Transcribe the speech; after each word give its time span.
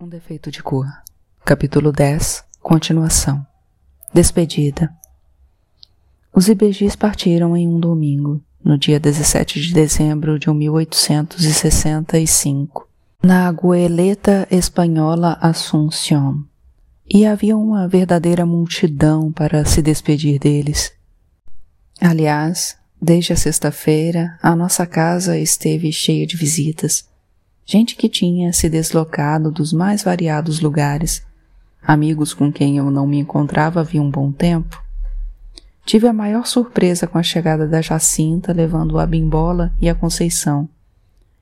Um 0.00 0.08
defeito 0.08 0.50
de 0.50 0.60
cor. 0.60 0.88
Capítulo 1.44 1.92
10. 1.92 2.42
Continuação. 2.60 3.46
Despedida. 4.12 4.92
Os 6.32 6.48
IBGs 6.48 6.96
partiram 6.96 7.56
em 7.56 7.68
um 7.68 7.78
domingo, 7.78 8.42
no 8.62 8.76
dia 8.76 8.98
17 8.98 9.60
de 9.60 9.72
dezembro 9.72 10.36
de 10.36 10.50
1865, 10.50 12.88
na 13.22 13.52
Goeleta 13.52 14.48
Espanhola 14.50 15.38
Asunción. 15.40 16.42
E 17.08 17.24
havia 17.24 17.56
uma 17.56 17.86
verdadeira 17.86 18.44
multidão 18.44 19.30
para 19.30 19.64
se 19.64 19.80
despedir 19.80 20.40
deles. 20.40 20.92
Aliás, 22.00 22.76
desde 23.00 23.32
a 23.32 23.36
sexta-feira, 23.36 24.36
a 24.42 24.56
nossa 24.56 24.86
casa 24.86 25.38
esteve 25.38 25.92
cheia 25.92 26.26
de 26.26 26.36
visitas 26.36 27.13
gente 27.66 27.96
que 27.96 28.08
tinha 28.08 28.52
se 28.52 28.68
deslocado 28.68 29.50
dos 29.50 29.72
mais 29.72 30.02
variados 30.02 30.60
lugares, 30.60 31.26
amigos 31.82 32.34
com 32.34 32.52
quem 32.52 32.76
eu 32.76 32.90
não 32.90 33.06
me 33.06 33.18
encontrava 33.18 33.80
havia 33.80 34.02
um 34.02 34.10
bom 34.10 34.30
tempo. 34.30 34.82
Tive 35.84 36.06
a 36.06 36.12
maior 36.12 36.46
surpresa 36.46 37.06
com 37.06 37.18
a 37.18 37.22
chegada 37.22 37.66
da 37.66 37.80
Jacinta 37.80 38.52
levando 38.52 38.98
a 38.98 39.06
Bimbola 39.06 39.72
e 39.80 39.88
a 39.88 39.94
Conceição, 39.94 40.68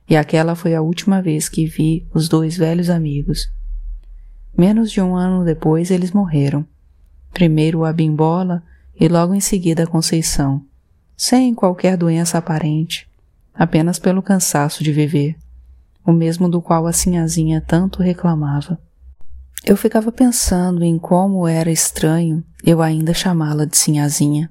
e 0.09 0.15
aquela 0.15 0.55
foi 0.55 0.75
a 0.75 0.81
última 0.81 1.21
vez 1.21 1.47
que 1.47 1.65
vi 1.65 2.07
os 2.13 2.27
dois 2.27 2.57
velhos 2.57 2.89
amigos. 2.89 3.49
Menos 4.57 4.91
de 4.91 5.01
um 5.01 5.15
ano 5.15 5.43
depois 5.43 5.91
eles 5.91 6.11
morreram. 6.11 6.65
Primeiro 7.33 7.83
a 7.83 7.91
Bimbola 7.91 8.63
e 8.99 9.07
logo 9.07 9.33
em 9.33 9.39
seguida 9.39 9.83
a 9.83 9.87
Conceição, 9.87 10.63
sem 11.17 11.53
qualquer 11.53 11.97
doença 11.97 12.37
aparente, 12.37 13.07
apenas 13.53 13.97
pelo 13.97 14.21
cansaço 14.21 14.83
de 14.83 14.91
viver 14.91 15.37
o 16.05 16.11
mesmo 16.11 16.49
do 16.49 16.61
qual 16.61 16.85
a 16.85 16.93
sinhazinha 16.93 17.61
tanto 17.61 18.01
reclamava. 18.01 18.79
Eu 19.65 19.77
ficava 19.77 20.11
pensando 20.11 20.83
em 20.83 20.99
como 20.99 21.47
era 21.47 21.71
estranho 21.71 22.43
eu 22.63 22.81
ainda 22.81 23.13
chamá-la 23.13 23.65
de 23.65 23.77
sinhazinha, 23.77 24.49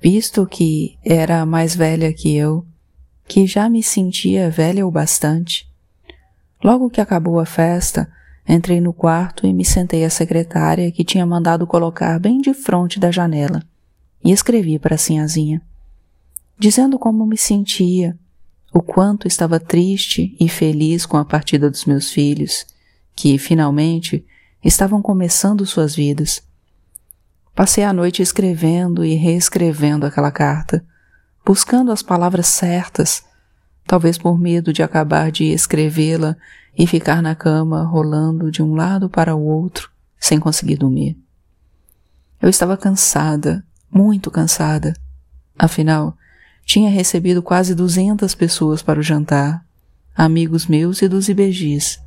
visto 0.00 0.46
que 0.46 0.98
era 1.04 1.44
mais 1.46 1.74
velha 1.74 2.12
que 2.12 2.36
eu, 2.36 2.64
que 3.26 3.46
já 3.46 3.68
me 3.68 3.82
sentia 3.82 4.50
velha 4.50 4.86
o 4.86 4.90
bastante. 4.90 5.66
Logo 6.62 6.90
que 6.90 7.00
acabou 7.00 7.40
a 7.40 7.46
festa, 7.46 8.10
entrei 8.46 8.80
no 8.80 8.92
quarto 8.92 9.46
e 9.46 9.52
me 9.52 9.64
sentei 9.64 10.04
à 10.04 10.10
secretária 10.10 10.90
que 10.90 11.04
tinha 11.04 11.24
mandado 11.24 11.66
colocar 11.66 12.18
bem 12.18 12.40
de 12.40 12.52
frente 12.52 12.98
da 12.98 13.10
janela 13.10 13.62
e 14.24 14.30
escrevi 14.30 14.78
para 14.78 14.98
sinhazinha, 14.98 15.62
dizendo 16.58 16.98
como 16.98 17.26
me 17.26 17.36
sentia 17.36 18.18
o 18.72 18.82
quanto 18.82 19.26
estava 19.26 19.58
triste 19.58 20.36
e 20.38 20.48
feliz 20.48 21.06
com 21.06 21.16
a 21.16 21.24
partida 21.24 21.70
dos 21.70 21.84
meus 21.84 22.10
filhos, 22.10 22.66
que, 23.14 23.38
finalmente, 23.38 24.24
estavam 24.62 25.00
começando 25.00 25.64
suas 25.66 25.94
vidas. 25.94 26.42
Passei 27.54 27.82
a 27.82 27.92
noite 27.92 28.22
escrevendo 28.22 29.04
e 29.04 29.14
reescrevendo 29.14 30.06
aquela 30.06 30.30
carta, 30.30 30.84
buscando 31.44 31.90
as 31.90 32.02
palavras 32.02 32.46
certas, 32.46 33.24
talvez 33.86 34.18
por 34.18 34.38
medo 34.38 34.72
de 34.72 34.82
acabar 34.82 35.32
de 35.32 35.44
escrevê-la 35.44 36.36
e 36.76 36.86
ficar 36.86 37.22
na 37.22 37.34
cama 37.34 37.82
rolando 37.82 38.50
de 38.50 38.62
um 38.62 38.74
lado 38.74 39.08
para 39.08 39.34
o 39.34 39.42
outro 39.42 39.90
sem 40.20 40.38
conseguir 40.38 40.76
dormir. 40.76 41.18
Eu 42.40 42.48
estava 42.48 42.76
cansada, 42.76 43.64
muito 43.90 44.30
cansada. 44.30 44.94
Afinal, 45.58 46.16
tinha 46.68 46.90
recebido 46.90 47.42
quase 47.42 47.74
duzentas 47.74 48.34
pessoas 48.34 48.82
para 48.82 49.00
o 49.00 49.02
jantar, 49.02 49.64
amigos 50.14 50.66
meus 50.66 51.00
e 51.00 51.08
dos 51.08 51.26
IBGs. 51.26 51.98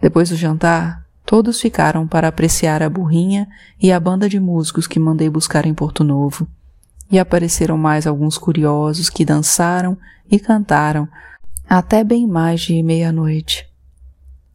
Depois 0.00 0.28
do 0.28 0.36
jantar, 0.36 1.04
todos 1.26 1.60
ficaram 1.60 2.06
para 2.06 2.28
apreciar 2.28 2.80
a 2.80 2.88
burrinha 2.88 3.48
e 3.80 3.90
a 3.90 3.98
banda 3.98 4.28
de 4.28 4.38
músicos 4.38 4.86
que 4.86 5.00
mandei 5.00 5.28
buscar 5.28 5.66
em 5.66 5.74
Porto 5.74 6.04
Novo. 6.04 6.46
E 7.10 7.18
apareceram 7.18 7.76
mais 7.76 8.06
alguns 8.06 8.38
curiosos 8.38 9.10
que 9.10 9.24
dançaram 9.24 9.98
e 10.30 10.38
cantaram 10.38 11.08
até 11.68 12.04
bem 12.04 12.24
mais 12.24 12.60
de 12.60 12.80
meia-noite. 12.84 13.68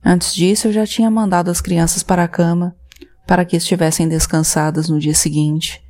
Antes 0.03 0.33
disso, 0.33 0.69
eu 0.69 0.71
já 0.71 0.87
tinha 0.87 1.11
mandado 1.11 1.51
as 1.51 1.59
crianças 1.59 2.01
para 2.01 2.23
a 2.23 2.29
cama 2.29 2.73
para 3.27 3.43
que 3.43 3.57
estivessem 3.57 4.07
descansadas 4.07 4.87
no 4.87 4.97
dia 4.97 5.13
seguinte 5.13 5.85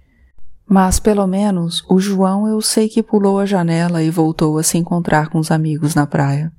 mas 0.68 1.00
pelo 1.00 1.26
menos 1.26 1.84
o 1.90 2.00
João 2.00 2.48
eu 2.48 2.62
sei 2.62 2.90
que 2.90 3.02
pulou 3.02 3.40
a 3.40 3.46
janela 3.46 4.04
e 4.04 4.10
voltou 4.10 4.58
a 4.58 4.64
se 4.64 4.78
encontrar 4.78 5.30
com 5.30 5.40
os 5.40 5.50
amigos 5.50 5.96
na 5.96 6.06
praia. 6.06 6.52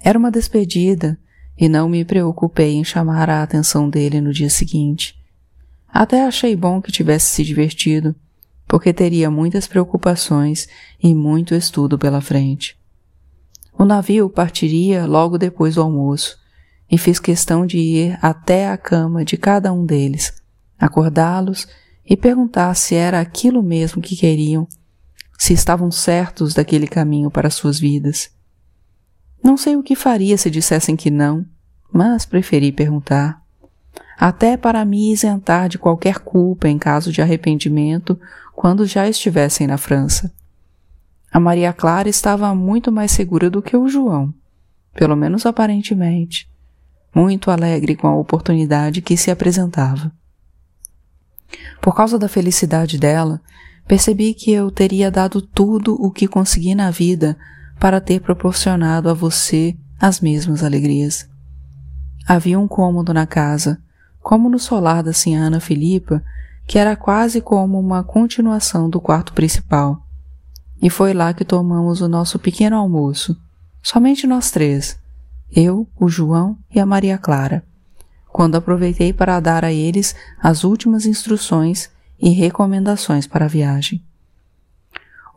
Era 0.00 0.18
uma 0.18 0.30
despedida 0.30 1.18
e 1.58 1.68
não 1.68 1.88
me 1.88 2.04
preocupei 2.04 2.74
em 2.74 2.84
chamar 2.84 3.30
a 3.30 3.42
atenção 3.42 3.88
dele 3.88 4.20
no 4.20 4.32
dia 4.32 4.50
seguinte. 4.50 5.18
Até 5.88 6.26
achei 6.26 6.54
bom 6.54 6.82
que 6.82 6.92
tivesse 6.92 7.34
se 7.34 7.42
divertido, 7.42 8.14
porque 8.68 8.92
teria 8.92 9.30
muitas 9.30 9.66
preocupações 9.66 10.68
e 11.02 11.14
muito 11.14 11.54
estudo 11.54 11.98
pela 11.98 12.20
frente. 12.20 12.78
O 13.78 13.84
navio 13.84 14.28
partiria 14.28 15.06
logo 15.06 15.38
depois 15.38 15.76
do 15.76 15.82
almoço, 15.82 16.38
e 16.90 16.98
fiz 16.98 17.18
questão 17.18 17.66
de 17.66 17.78
ir 17.78 18.18
até 18.20 18.68
a 18.68 18.76
cama 18.76 19.24
de 19.24 19.36
cada 19.36 19.72
um 19.72 19.84
deles, 19.84 20.32
acordá-los 20.78 21.66
e 22.08 22.16
perguntar 22.16 22.74
se 22.74 22.94
era 22.94 23.20
aquilo 23.20 23.62
mesmo 23.62 24.00
que 24.00 24.16
queriam, 24.16 24.68
se 25.38 25.52
estavam 25.52 25.90
certos 25.90 26.54
daquele 26.54 26.86
caminho 26.86 27.30
para 27.30 27.50
suas 27.50 27.78
vidas. 27.78 28.30
Não 29.42 29.56
sei 29.56 29.76
o 29.76 29.82
que 29.82 29.94
faria 29.94 30.38
se 30.38 30.50
dissessem 30.50 30.96
que 30.96 31.10
não, 31.10 31.44
mas 31.92 32.24
preferi 32.24 32.72
perguntar, 32.72 33.42
até 34.18 34.56
para 34.56 34.84
me 34.84 35.12
isentar 35.12 35.68
de 35.68 35.78
qualquer 35.78 36.20
culpa 36.20 36.68
em 36.68 36.78
caso 36.78 37.12
de 37.12 37.20
arrependimento 37.20 38.18
quando 38.54 38.86
já 38.86 39.08
estivessem 39.08 39.66
na 39.66 39.76
França. 39.76 40.32
A 41.30 41.38
Maria 41.38 41.72
Clara 41.72 42.08
estava 42.08 42.54
muito 42.54 42.90
mais 42.90 43.10
segura 43.10 43.50
do 43.50 43.60
que 43.60 43.76
o 43.76 43.88
João, 43.88 44.32
pelo 44.94 45.14
menos 45.14 45.44
aparentemente, 45.44 46.50
muito 47.14 47.50
alegre 47.50 47.94
com 47.94 48.06
a 48.06 48.16
oportunidade 48.16 49.02
que 49.02 49.16
se 49.16 49.30
apresentava. 49.30 50.10
Por 51.80 51.94
causa 51.94 52.18
da 52.18 52.28
felicidade 52.28 52.98
dela, 52.98 53.40
percebi 53.86 54.34
que 54.34 54.50
eu 54.50 54.70
teria 54.70 55.10
dado 55.10 55.40
tudo 55.40 55.94
o 55.94 56.10
que 56.10 56.26
consegui 56.26 56.74
na 56.74 56.90
vida 56.90 57.36
para 57.78 58.00
ter 58.00 58.20
proporcionado 58.20 59.08
a 59.08 59.14
você 59.14 59.76
as 60.00 60.20
mesmas 60.20 60.62
alegrias. 60.62 61.28
Havia 62.26 62.58
um 62.58 62.66
cômodo 62.66 63.14
na 63.14 63.26
casa, 63.26 63.80
como 64.20 64.48
no 64.48 64.58
solar 64.58 65.02
da 65.02 65.12
Ana 65.38 65.60
Filipa, 65.60 66.22
que 66.66 66.78
era 66.78 66.96
quase 66.96 67.40
como 67.40 67.78
uma 67.78 68.02
continuação 68.02 68.90
do 68.90 69.00
quarto 69.00 69.32
principal. 69.32 70.04
E 70.82 70.90
foi 70.90 71.14
lá 71.14 71.32
que 71.32 71.44
tomamos 71.44 72.00
o 72.00 72.08
nosso 72.08 72.38
pequeno 72.38 72.76
almoço, 72.76 73.36
somente 73.82 74.26
nós 74.26 74.50
três, 74.50 74.98
eu, 75.50 75.88
o 75.98 76.08
João 76.08 76.58
e 76.74 76.80
a 76.80 76.84
Maria 76.84 77.16
Clara 77.16 77.62
quando 78.36 78.56
aproveitei 78.56 79.14
para 79.14 79.40
dar 79.40 79.64
a 79.64 79.72
eles 79.72 80.14
as 80.38 80.62
últimas 80.62 81.06
instruções 81.06 81.88
e 82.20 82.28
recomendações 82.28 83.26
para 83.26 83.46
a 83.46 83.48
viagem. 83.48 84.04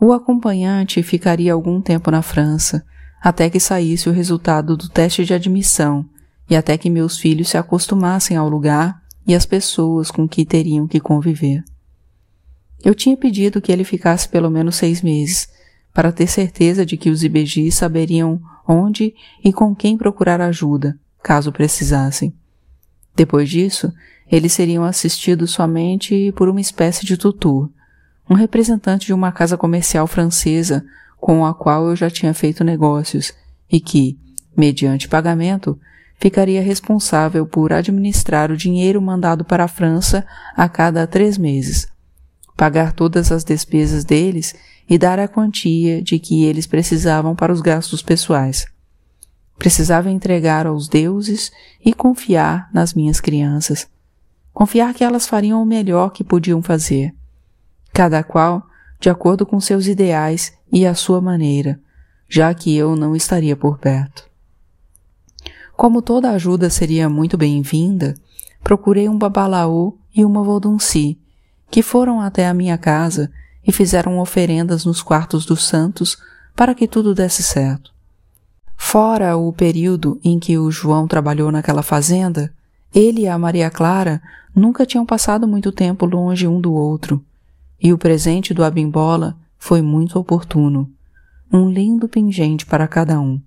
O 0.01 0.11
acompanhante 0.11 1.01
ficaria 1.01 1.53
algum 1.53 1.79
tempo 1.79 2.11
na 2.11 2.21
França, 2.21 2.85
até 3.21 3.49
que 3.49 3.57
saísse 3.57 4.09
o 4.09 4.11
resultado 4.11 4.75
do 4.75 4.89
teste 4.89 5.23
de 5.23 5.33
admissão 5.33 6.05
e 6.49 6.57
até 6.57 6.77
que 6.77 6.89
meus 6.89 7.17
filhos 7.17 7.47
se 7.47 7.57
acostumassem 7.57 8.35
ao 8.35 8.49
lugar 8.49 9.01
e 9.25 9.33
às 9.33 9.45
pessoas 9.45 10.11
com 10.11 10.27
que 10.27 10.45
teriam 10.45 10.85
que 10.85 10.99
conviver. 10.99 11.63
Eu 12.83 12.93
tinha 12.93 13.15
pedido 13.15 13.61
que 13.61 13.71
ele 13.71 13.85
ficasse 13.85 14.27
pelo 14.27 14.49
menos 14.49 14.75
seis 14.75 15.01
meses, 15.01 15.47
para 15.93 16.11
ter 16.11 16.27
certeza 16.27 16.85
de 16.85 16.97
que 16.97 17.09
os 17.09 17.23
IBGs 17.23 17.77
saberiam 17.77 18.41
onde 18.67 19.15
e 19.41 19.53
com 19.53 19.73
quem 19.73 19.97
procurar 19.97 20.41
ajuda, 20.41 20.99
caso 21.23 21.49
precisassem. 21.49 22.33
Depois 23.19 23.49
disso, 23.49 23.93
eles 24.31 24.53
seriam 24.53 24.85
assistidos 24.85 25.51
somente 25.51 26.31
por 26.37 26.47
uma 26.47 26.61
espécie 26.61 27.05
de 27.05 27.17
tutor, 27.17 27.69
um 28.29 28.33
representante 28.33 29.07
de 29.07 29.13
uma 29.13 29.29
casa 29.29 29.57
comercial 29.57 30.07
francesa 30.07 30.85
com 31.19 31.45
a 31.45 31.53
qual 31.53 31.89
eu 31.89 31.97
já 31.97 32.09
tinha 32.09 32.33
feito 32.33 32.63
negócios 32.63 33.33
e 33.69 33.81
que, 33.81 34.17
mediante 34.55 35.09
pagamento, 35.09 35.77
ficaria 36.17 36.61
responsável 36.61 37.45
por 37.45 37.73
administrar 37.73 38.53
o 38.53 38.55
dinheiro 38.55 39.01
mandado 39.01 39.43
para 39.43 39.65
a 39.65 39.67
França 39.67 40.25
a 40.55 40.69
cada 40.69 41.05
três 41.05 41.37
meses, 41.37 41.89
pagar 42.55 42.93
todas 42.93 43.33
as 43.33 43.43
despesas 43.43 44.05
deles 44.05 44.55
e 44.89 44.97
dar 44.97 45.19
a 45.19 45.27
quantia 45.27 46.01
de 46.01 46.19
que 46.19 46.45
eles 46.45 46.65
precisavam 46.65 47.35
para 47.35 47.51
os 47.51 47.59
gastos 47.59 48.01
pessoais. 48.01 48.65
Precisava 49.59 50.09
entregar 50.09 50.65
aos 50.65 50.87
deuses 50.87 51.51
e 51.83 51.93
confiar 51.93 52.69
nas 52.73 52.93
minhas 52.93 53.19
crianças. 53.19 53.87
Confiar 54.53 54.93
que 54.93 55.03
elas 55.03 55.27
fariam 55.27 55.61
o 55.61 55.65
melhor 55.65 56.11
que 56.11 56.23
podiam 56.23 56.63
fazer. 56.63 57.13
Cada 57.93 58.23
qual 58.23 58.65
de 58.99 59.09
acordo 59.09 59.45
com 59.45 59.59
seus 59.59 59.85
ideais 59.85 60.53
e 60.71 60.85
a 60.85 60.95
sua 60.95 61.21
maneira, 61.21 61.79
já 62.27 62.53
que 62.53 62.75
eu 62.75 62.95
não 62.95 63.15
estaria 63.15 63.55
por 63.55 63.77
perto. 63.77 64.29
Como 65.75 66.01
toda 66.01 66.31
ajuda 66.31 66.69
seria 66.69 67.07
muito 67.07 67.37
bem-vinda, 67.37 68.15
procurei 68.63 69.07
um 69.07 69.17
babalaô 69.17 69.97
e 70.13 70.25
uma 70.25 70.43
vodunci, 70.43 71.17
que 71.71 71.81
foram 71.81 72.19
até 72.19 72.47
a 72.47 72.53
minha 72.53 72.77
casa 72.77 73.31
e 73.65 73.71
fizeram 73.71 74.19
oferendas 74.19 74.83
nos 74.83 75.01
quartos 75.01 75.45
dos 75.45 75.65
santos 75.65 76.17
para 76.55 76.75
que 76.75 76.87
tudo 76.87 77.13
desse 77.15 77.43
certo. 77.43 77.93
Fora 78.81 79.37
o 79.37 79.53
período 79.53 80.19
em 80.23 80.39
que 80.39 80.57
o 80.57 80.71
João 80.71 81.05
trabalhou 81.05 81.51
naquela 81.51 81.83
fazenda, 81.83 82.51
ele 82.95 83.21
e 83.21 83.27
a 83.27 83.37
Maria 83.37 83.69
Clara 83.69 84.19
nunca 84.55 84.83
tinham 84.83 85.05
passado 85.05 85.47
muito 85.47 85.71
tempo 85.71 86.07
longe 86.07 86.47
um 86.47 86.59
do 86.59 86.73
outro, 86.73 87.23
e 87.79 87.93
o 87.93 87.99
presente 87.99 88.51
do 88.51 88.63
Abimbola 88.63 89.37
foi 89.59 89.83
muito 89.83 90.17
oportuno. 90.17 90.89
Um 91.51 91.69
lindo 91.69 92.07
pingente 92.07 92.65
para 92.65 92.87
cada 92.87 93.19
um. 93.19 93.39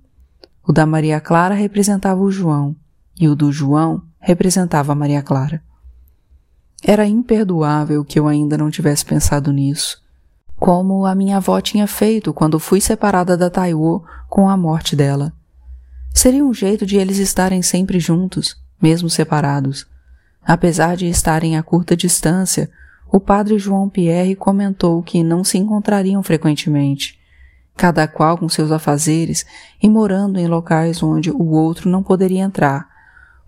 O 0.64 0.70
da 0.70 0.87
Maria 0.87 1.19
Clara 1.19 1.56
representava 1.56 2.20
o 2.20 2.31
João, 2.31 2.76
e 3.19 3.26
o 3.26 3.34
do 3.34 3.50
João 3.50 4.02
representava 4.20 4.93
a 4.93 4.94
Maria 4.94 5.23
Clara. 5.23 5.61
Era 6.84 7.06
imperdoável 7.06 8.05
que 8.05 8.19
eu 8.19 8.29
ainda 8.29 8.56
não 8.56 8.70
tivesse 8.70 9.05
pensado 9.05 9.50
nisso, 9.50 10.00
como 10.62 11.06
a 11.06 11.12
minha 11.12 11.38
avó 11.38 11.61
tinha 11.61 11.88
feito 11.88 12.32
quando 12.32 12.61
fui 12.61 12.81
separada 12.81 13.37
da 13.37 13.50
Taiwo 13.50 14.05
com 14.29 14.49
a 14.49 14.56
morte 14.56 14.94
dela. 14.94 15.32
Seria 16.14 16.44
um 16.44 16.55
jeito 16.55 16.87
de 16.87 16.97
eles 16.97 17.19
estarem 17.19 17.61
sempre 17.62 17.99
juntos, 17.99 18.56
mesmo 18.81 19.11
separados. 19.11 19.88
Apesar 20.41 20.94
de 20.94 21.09
estarem 21.09 21.56
a 21.56 21.64
curta 21.64 21.97
distância, 21.97 22.70
o 23.11 23.19
padre 23.19 23.59
João 23.59 23.88
Pierre 23.88 24.37
comentou 24.37 25.03
que 25.03 25.25
não 25.25 25.43
se 25.43 25.59
encontrariam 25.59 26.23
frequentemente, 26.23 27.19
cada 27.76 28.06
qual 28.06 28.38
com 28.38 28.49
seus 28.49 28.70
afazeres 28.70 29.44
e 29.82 29.91
morando 29.91 30.38
em 30.38 30.47
locais 30.47 31.03
onde 31.03 31.29
o 31.29 31.50
outro 31.50 31.91
não 31.91 32.05
poderia 32.05 32.44
entrar, 32.44 32.88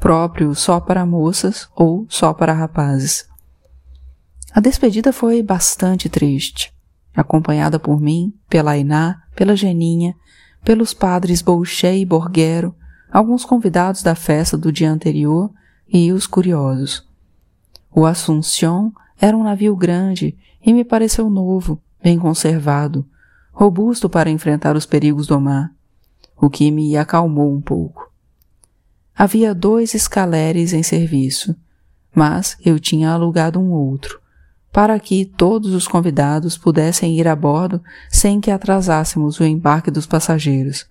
próprio 0.01 0.53
só 0.53 0.81
para 0.81 1.07
moças 1.07 1.69
ou 1.77 2.07
só 2.09 2.35
para 2.35 2.53
rapazes. 2.53 3.29
A 4.53 4.59
despedida 4.59 5.13
foi 5.13 5.45
bastante 5.45 6.09
triste, 6.09 6.74
acompanhada 7.15 7.79
por 7.79 8.01
mim, 8.01 8.33
pela 8.49 8.77
Iná, 8.77 9.23
pela 9.35 9.55
Geninha, 9.55 10.15
pelos 10.65 10.95
padres 10.95 11.43
Boucher 11.43 11.95
e 11.95 12.05
Borguero, 12.05 12.75
alguns 13.13 13.45
convidados 13.45 14.03
da 14.03 14.15
festa 14.15 14.57
do 14.57 14.73
dia 14.73 14.91
anterior 14.91 15.51
e 15.89 16.13
os 16.13 16.27
curiosos. 16.27 17.07
O 17.95 18.05
Assunção 18.05 18.93
era 19.21 19.37
um 19.37 19.45
navio 19.45 19.77
grande 19.77 20.37
e 20.65 20.73
me 20.73 20.85
pareceu 20.85 21.31
novo, 21.31 21.81
bem 22.03 22.19
conservado, 22.19 23.07
robusto 23.53 24.09
para 24.09 24.31
enfrentar 24.31 24.75
os 24.75 24.85
perigos 24.85 25.27
do 25.27 25.41
mar, 25.41 25.71
o 26.37 26.51
que 26.51 26.71
me 26.71 26.97
acalmou 26.97 27.55
um 27.55 27.61
pouco. 27.61 28.11
Havia 29.15 29.55
dois 29.55 29.95
escaleres 29.95 30.73
em 30.73 30.83
serviço, 30.83 31.55
mas 32.13 32.57
eu 32.65 32.81
tinha 32.81 33.13
alugado 33.13 33.61
um 33.61 33.71
outro, 33.71 34.21
para 34.75 35.01
que 35.01 35.25
todos 35.25 35.73
os 35.73 35.89
convidados 35.89 36.59
pudessem 36.59 37.19
ir 37.19 37.27
a 37.27 37.35
bordo 37.35 37.81
sem 38.11 38.39
que 38.39 38.51
atrasássemos 38.51 39.41
o 39.41 39.45
embarque 39.45 39.91
dos 39.91 40.05
passageiros. 40.05 40.87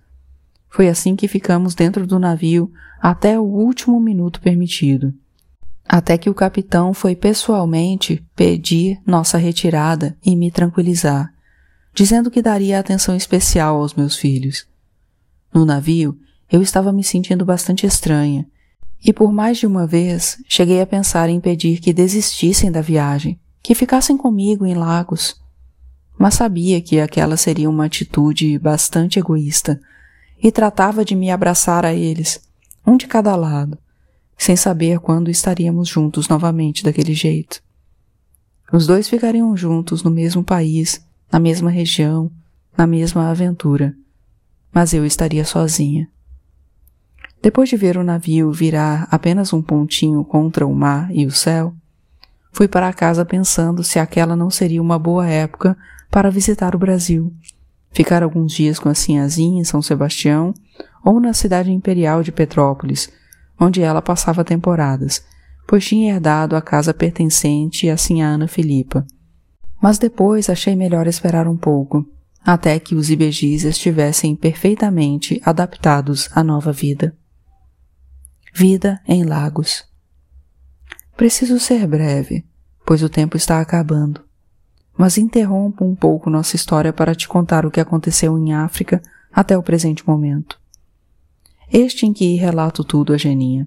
Foi 0.68 0.88
assim 0.88 1.14
que 1.14 1.28
ficamos 1.28 1.76
dentro 1.76 2.04
do 2.04 2.18
navio 2.18 2.72
até 3.00 3.38
o 3.38 3.44
último 3.44 4.00
minuto 4.00 4.40
permitido 4.40 5.14
até 5.86 6.16
que 6.16 6.30
o 6.30 6.34
capitão 6.34 6.94
foi 6.94 7.14
pessoalmente 7.14 8.24
pedir 8.34 9.00
nossa 9.06 9.36
retirada 9.36 10.16
e 10.24 10.34
me 10.34 10.50
tranquilizar, 10.50 11.32
dizendo 11.94 12.30
que 12.30 12.42
daria 12.42 12.78
atenção 12.78 13.14
especial 13.14 13.76
aos 13.76 13.94
meus 13.94 14.16
filhos. 14.16 14.66
No 15.52 15.64
navio, 15.64 16.18
eu 16.50 16.62
estava 16.62 16.92
me 16.92 17.04
sentindo 17.04 17.44
bastante 17.44 17.86
estranha, 17.86 18.46
e 19.04 19.12
por 19.12 19.32
mais 19.32 19.58
de 19.58 19.66
uma 19.66 19.86
vez 19.86 20.38
cheguei 20.48 20.80
a 20.80 20.86
pensar 20.86 21.28
em 21.28 21.38
pedir 21.38 21.80
que 21.80 21.92
desistissem 21.92 22.72
da 22.72 22.80
viagem, 22.80 23.38
que 23.64 23.74
ficassem 23.74 24.16
comigo 24.16 24.64
em 24.64 24.74
Lagos. 24.74 25.42
Mas 26.16 26.34
sabia 26.34 26.80
que 26.80 27.00
aquela 27.00 27.36
seria 27.36 27.68
uma 27.68 27.86
atitude 27.86 28.56
bastante 28.60 29.18
egoísta, 29.18 29.80
e 30.40 30.52
tratava 30.52 31.04
de 31.04 31.16
me 31.16 31.32
abraçar 31.32 31.84
a 31.84 31.92
eles, 31.92 32.46
um 32.86 32.96
de 32.96 33.08
cada 33.08 33.34
lado 33.34 33.78
sem 34.36 34.56
saber 34.56 34.98
quando 34.98 35.30
estaríamos 35.30 35.88
juntos 35.88 36.28
novamente 36.28 36.82
daquele 36.82 37.14
jeito. 37.14 37.62
Os 38.72 38.86
dois 38.86 39.08
ficariam 39.08 39.56
juntos 39.56 40.02
no 40.02 40.10
mesmo 40.10 40.42
país, 40.42 41.04
na 41.30 41.38
mesma 41.38 41.70
região, 41.70 42.30
na 42.76 42.86
mesma 42.86 43.30
aventura, 43.30 43.94
mas 44.72 44.92
eu 44.92 45.06
estaria 45.06 45.44
sozinha. 45.44 46.08
Depois 47.40 47.68
de 47.68 47.76
ver 47.76 47.96
o 47.96 48.04
navio 48.04 48.50
virar 48.50 49.06
apenas 49.10 49.52
um 49.52 49.62
pontinho 49.62 50.24
contra 50.24 50.66
o 50.66 50.74
mar 50.74 51.08
e 51.14 51.26
o 51.26 51.30
céu, 51.30 51.74
fui 52.54 52.68
para 52.68 52.92
casa 52.92 53.24
pensando 53.24 53.82
se 53.82 53.98
aquela 53.98 54.36
não 54.36 54.48
seria 54.48 54.80
uma 54.80 54.98
boa 54.98 55.28
época 55.28 55.76
para 56.08 56.30
visitar 56.30 56.74
o 56.74 56.78
Brasil, 56.78 57.34
ficar 57.90 58.22
alguns 58.22 58.52
dias 58.52 58.78
com 58.78 58.88
a 58.88 58.94
Sinhazinha 58.94 59.60
em 59.60 59.64
São 59.64 59.82
Sebastião 59.82 60.54
ou 61.04 61.20
na 61.20 61.34
cidade 61.34 61.72
imperial 61.72 62.22
de 62.22 62.30
Petrópolis, 62.30 63.10
onde 63.60 63.82
ela 63.82 64.00
passava 64.00 64.44
temporadas, 64.44 65.24
pois 65.66 65.84
tinha 65.84 66.14
herdado 66.14 66.54
a 66.54 66.62
casa 66.62 66.94
pertencente 66.94 67.90
a 67.90 67.96
Sinha 67.96 68.28
Ana 68.28 68.46
Filipa. 68.46 69.04
Mas 69.82 69.98
depois 69.98 70.48
achei 70.48 70.76
melhor 70.76 71.08
esperar 71.08 71.48
um 71.48 71.56
pouco, 71.56 72.06
até 72.44 72.78
que 72.78 72.94
os 72.94 73.10
ibejis 73.10 73.64
estivessem 73.64 74.36
perfeitamente 74.36 75.42
adaptados 75.44 76.30
à 76.32 76.44
nova 76.44 76.70
vida. 76.70 77.16
Vida 78.54 79.00
em 79.08 79.24
Lagos. 79.24 79.93
Preciso 81.16 81.58
ser 81.58 81.86
breve, 81.86 82.44
pois 82.84 83.02
o 83.02 83.08
tempo 83.08 83.36
está 83.36 83.60
acabando. 83.60 84.22
Mas 84.96 85.18
interrompo 85.18 85.84
um 85.84 85.94
pouco 85.94 86.30
nossa 86.30 86.56
história 86.56 86.92
para 86.92 87.14
te 87.14 87.26
contar 87.26 87.66
o 87.66 87.70
que 87.70 87.80
aconteceu 87.80 88.38
em 88.38 88.52
África 88.52 89.02
até 89.32 89.56
o 89.56 89.62
presente 89.62 90.06
momento 90.06 90.62
este 91.72 92.06
em 92.06 92.12
que 92.12 92.36
relato 92.36 92.84
tudo 92.84 93.12
a 93.12 93.18
Geninha. 93.18 93.66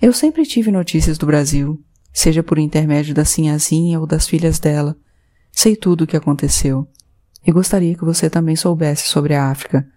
Eu 0.00 0.12
sempre 0.12 0.44
tive 0.44 0.70
notícias 0.70 1.16
do 1.16 1.24
Brasil, 1.24 1.82
seja 2.12 2.42
por 2.42 2.58
intermédio 2.58 3.14
da 3.14 3.24
Sinhazinha 3.24 3.98
ou 3.98 4.06
das 4.06 4.28
filhas 4.28 4.58
dela. 4.58 4.94
Sei 5.50 5.74
tudo 5.74 6.04
o 6.04 6.06
que 6.06 6.16
aconteceu. 6.16 6.86
E 7.46 7.50
gostaria 7.50 7.96
que 7.96 8.04
você 8.04 8.28
também 8.28 8.56
soubesse 8.56 9.08
sobre 9.08 9.34
a 9.34 9.48
África, 9.48 9.88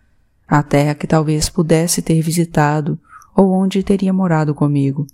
a 0.47 0.63
terra 0.63 0.95
que 0.95 1.05
talvez 1.05 1.49
pudesse 1.49 2.01
ter 2.01 2.21
visitado 2.21 2.97
ou 3.35 3.51
onde 3.51 3.83
teria 3.83 4.13
morado 4.13 4.55
comigo. 4.55 5.05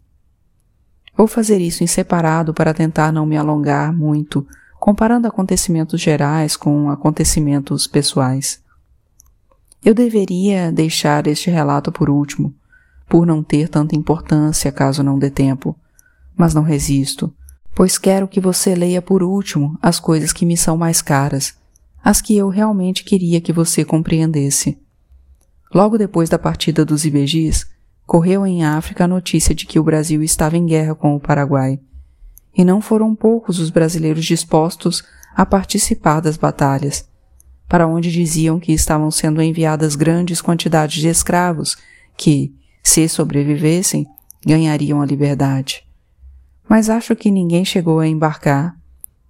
Vou 1.16 1.28
fazer 1.28 1.60
isso 1.60 1.84
em 1.84 1.88
separado 1.88 2.54
para 2.54 2.74
tentar 2.74 3.12
não 3.12 3.26
me 3.26 3.38
alongar 3.38 3.94
muito, 3.94 4.46
comparando 4.80 5.28
acontecimentos 5.28 6.02
gerais 6.02 6.58
com 6.58 6.90
acontecimentos 6.90 7.88
pessoais. 7.88 8.62
Eu 9.84 9.94
deveria 9.94 10.72
deixar 10.72 11.28
este 11.28 11.50
relato 11.50 11.92
por 11.92 12.10
último, 12.10 12.54
por 13.08 13.26
não 13.26 13.42
ter 13.44 13.70
tanta 13.70 13.96
importância 13.96 14.72
caso 14.72 15.04
não 15.04 15.18
dê 15.18 15.30
tempo, 15.30 15.76
mas 16.36 16.54
não 16.54 16.64
resisto, 16.64 17.34
pois 17.74 17.98
quero 17.98 18.28
que 18.28 18.42
você 18.42 18.76
leia 18.76 19.02
por 19.02 19.24
último 19.24 19.78
as 19.82 20.00
coisas 20.00 20.34
que 20.34 20.46
me 20.46 20.58
são 20.58 20.76
mais 20.76 21.02
caras, 21.02 21.56
as 22.04 22.20
que 22.20 22.36
eu 22.36 22.50
realmente 22.50 23.04
queria 23.04 23.40
que 23.40 23.54
você 23.54 23.86
compreendesse. 23.86 24.78
Logo 25.74 25.98
depois 25.98 26.30
da 26.30 26.40
partida 26.40 26.86
dos 26.86 27.06
IBGs, 27.06 27.66
correu 28.06 28.46
em 28.46 28.64
África 28.64 29.06
a 29.06 29.08
notícia 29.08 29.56
de 29.56 29.66
que 29.66 29.80
o 29.80 29.84
Brasil 29.84 30.22
estava 30.24 30.58
em 30.58 30.66
guerra 30.66 30.96
com 30.96 31.16
o 31.16 31.20
Paraguai. 31.20 31.80
E 32.56 32.64
não 32.64 32.82
foram 32.82 33.16
poucos 33.16 33.60
os 33.60 33.70
brasileiros 33.70 34.26
dispostos 34.26 35.04
a 35.36 35.46
participar 35.46 36.22
das 36.22 36.38
batalhas 36.38 37.06
para 37.68 37.88
onde 37.88 38.12
diziam 38.12 38.60
que 38.60 38.72
estavam 38.72 39.10
sendo 39.10 39.42
enviadas 39.42 39.96
grandes 39.96 40.42
quantidades 40.42 41.02
de 41.02 41.08
escravos 41.08 41.78
que, 42.16 42.54
se 42.84 43.08
sobrevivessem, 43.10 44.08
ganhariam 44.46 45.02
a 45.02 45.06
liberdade. 45.06 45.84
Mas 46.70 46.90
acho 46.90 47.16
que 47.16 47.32
ninguém 47.32 47.66
chegou 47.66 48.00
a 48.00 48.08
embarcar, 48.08 48.78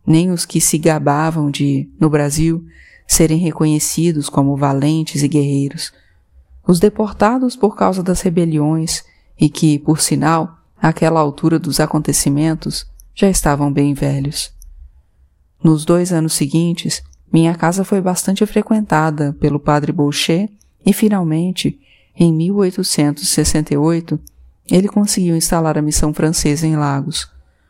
nem 0.05 0.31
os 0.31 0.45
que 0.45 0.61
se 0.61 0.77
gabavam 0.77 1.49
de, 1.49 1.89
no 1.99 2.09
Brasil, 2.09 2.63
serem 3.07 3.37
reconhecidos 3.37 4.29
como 4.29 4.55
valentes 4.55 5.23
e 5.23 5.27
guerreiros. 5.27 5.93
Os 6.67 6.79
deportados 6.79 7.55
por 7.55 7.75
causa 7.75 8.01
das 8.01 8.21
rebeliões 8.21 9.03
e 9.39 9.49
que, 9.49 9.77
por 9.79 10.01
sinal, 10.01 10.57
àquela 10.81 11.19
altura 11.19 11.59
dos 11.59 11.79
acontecimentos, 11.79 12.85
já 13.13 13.29
estavam 13.29 13.71
bem 13.71 13.93
velhos. 13.93 14.53
Nos 15.63 15.85
dois 15.85 16.11
anos 16.11 16.33
seguintes, 16.33 17.03
minha 17.31 17.55
casa 17.55 17.83
foi 17.83 18.01
bastante 18.01 18.45
frequentada 18.45 19.35
pelo 19.39 19.59
padre 19.59 19.91
Boucher 19.91 20.49
e, 20.85 20.93
finalmente, 20.93 21.79
em 22.15 22.31
1868, 22.33 24.19
ele 24.71 24.87
conseguiu 24.87 25.35
instalar 25.35 25.77
a 25.77 25.81
missão 25.81 26.13
francesa 26.13 26.65
em 26.65 26.75
Lagos, 26.75 27.29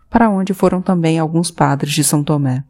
para 0.10 0.30
onde 0.30 0.54
foram 0.54 0.82
também 0.82 1.20
alguns 1.20 1.52
padres 1.52 1.94
de 1.94 2.04
São 2.04 2.24
Tomé. 2.24 2.64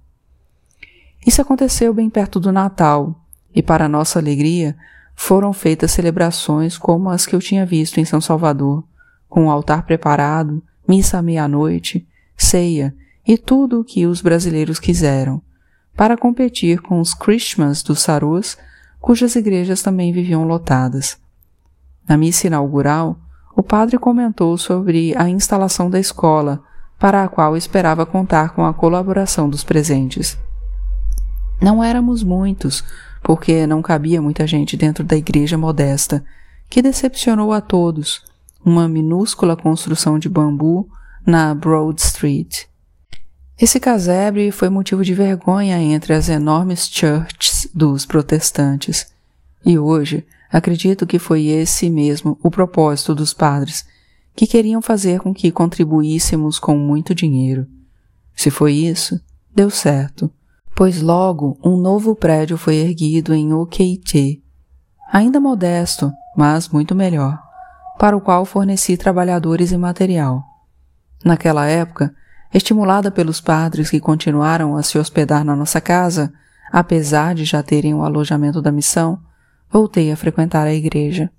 Isso 1.25 1.41
aconteceu 1.41 1.94
bem 1.94 2.10
perto 2.10 2.39
do 2.39 2.51
Natal, 2.51 3.20
e 3.53 3.62
para 3.62 3.89
nossa 3.89 4.20
alegria, 4.20 4.75
foram 5.15 5.53
feitas 5.53 5.91
celebrações 5.91 6.77
como 6.77 7.10
as 7.10 7.25
que 7.25 7.36
eu 7.36 7.39
tinha 7.39 7.65
visto 7.65 8.00
em 8.00 8.05
São 8.05 8.19
Salvador, 8.19 8.84
com 9.29 9.48
o 9.48 9.50
altar 9.50 9.84
preparado, 9.84 10.62
missa 10.88 11.17
à 11.17 11.22
meia-noite, 11.22 12.07
ceia 12.38 12.95
e 13.25 13.38
tudo 13.38 13.79
o 13.79 13.84
que 13.84 14.05
os 14.05 14.22
brasileiros 14.22 14.79
quiseram, 14.79 15.41
para 15.95 16.17
competir 16.17 16.81
com 16.81 17.00
os 17.00 17.13
Christmas 17.13 17.81
dos 17.81 18.01
Sarus, 18.01 18.57
cujas 19.00 19.36
igrejas 19.36 19.81
também 19.81 20.12
viviam 20.12 20.43
lotadas. 20.43 21.17
Na 22.07 22.17
missa 22.17 22.48
inaugural, 22.48 23.17
o 23.55 23.63
padre 23.63 23.98
comentou 23.98 24.57
sobre 24.57 25.15
a 25.17 25.29
instalação 25.29 25.89
da 25.89 26.00
escola, 26.00 26.62
para 27.00 27.24
a 27.24 27.27
qual 27.27 27.57
esperava 27.57 28.05
contar 28.05 28.53
com 28.53 28.65
a 28.65 28.74
colaboração 28.74 29.50
dos 29.50 29.63
presentes. 29.63 30.38
Não 31.62 31.84
éramos 31.84 32.24
muitos, 32.24 32.84
porque 33.25 33.65
não 33.65 33.82
cabia 33.82 34.22
muita 34.22 34.46
gente 34.46 34.77
dentro 34.77 35.03
da 35.03 35.17
igreja 35.17 35.58
modesta, 35.58 36.24
que 36.70 36.79
decepcionou 36.79 37.51
a 37.51 37.60
todos, 37.60 38.22
uma 38.63 38.88
minúscula 38.88 39.58
construção 39.58 40.20
de 40.20 40.29
bambu 40.29 40.88
na 41.25 41.55
Broad 41.55 42.00
Street. 42.00 42.65
Esse 43.60 43.79
casebre 43.79 44.51
foi 44.51 44.70
motivo 44.70 45.03
de 45.03 45.15
vergonha 45.15 45.79
entre 45.79 46.13
as 46.13 46.29
enormes 46.29 46.88
churches 46.88 47.67
dos 47.74 48.05
protestantes, 48.05 49.08
e 49.65 49.79
hoje 49.79 50.24
acredito 50.51 51.08
que 51.08 51.17
foi 51.17 51.48
esse 51.48 51.89
mesmo 51.89 52.38
o 52.44 52.51
propósito 52.51 53.15
dos 53.15 53.34
padres, 53.34 53.88
que 54.36 54.46
queriam 54.46 54.84
fazer 54.84 55.20
com 55.20 55.34
que 55.34 55.51
contribuíssemos 55.51 56.60
com 56.60 56.77
muito 56.77 57.15
dinheiro. 57.15 57.65
Se 58.36 58.51
foi 58.51 58.74
isso, 58.74 59.20
deu 59.55 59.72
certo, 59.72 60.29
pois 60.75 61.01
logo 61.01 61.58
um 61.63 61.77
novo 61.77 62.13
prédio 62.13 62.58
foi 62.58 62.75
erguido 62.75 63.34
em 63.34 63.53
OKT, 63.53 64.44
ainda 65.10 65.39
modesto, 65.39 66.12
mas 66.36 66.67
muito 66.67 66.94
melhor, 66.94 67.39
para 67.98 68.17
o 68.17 68.22
qual 68.22 68.44
forneci 68.44 68.98
trabalhadores 68.98 69.72
e 69.72 69.77
material. 69.77 70.44
Naquela 71.24 71.65
época, 71.65 72.13
estimulada 72.53 73.10
pelos 73.10 73.39
padres 73.39 73.89
que 73.89 74.01
continuaram 74.01 74.75
a 74.75 74.84
se 74.84 74.98
hospedar 74.98 75.46
na 75.46 75.55
nossa 75.55 75.79
casa, 75.79 76.34
apesar 76.70 77.34
de 77.34 77.46
já 77.46 77.63
terem 77.63 77.94
o 77.94 78.03
alojamento 78.03 78.62
da 78.62 78.72
missão, 78.72 79.17
voltei 79.72 80.12
a 80.12 80.17
frequentar 80.17 80.67
a 80.67 80.74
igreja. 80.74 81.32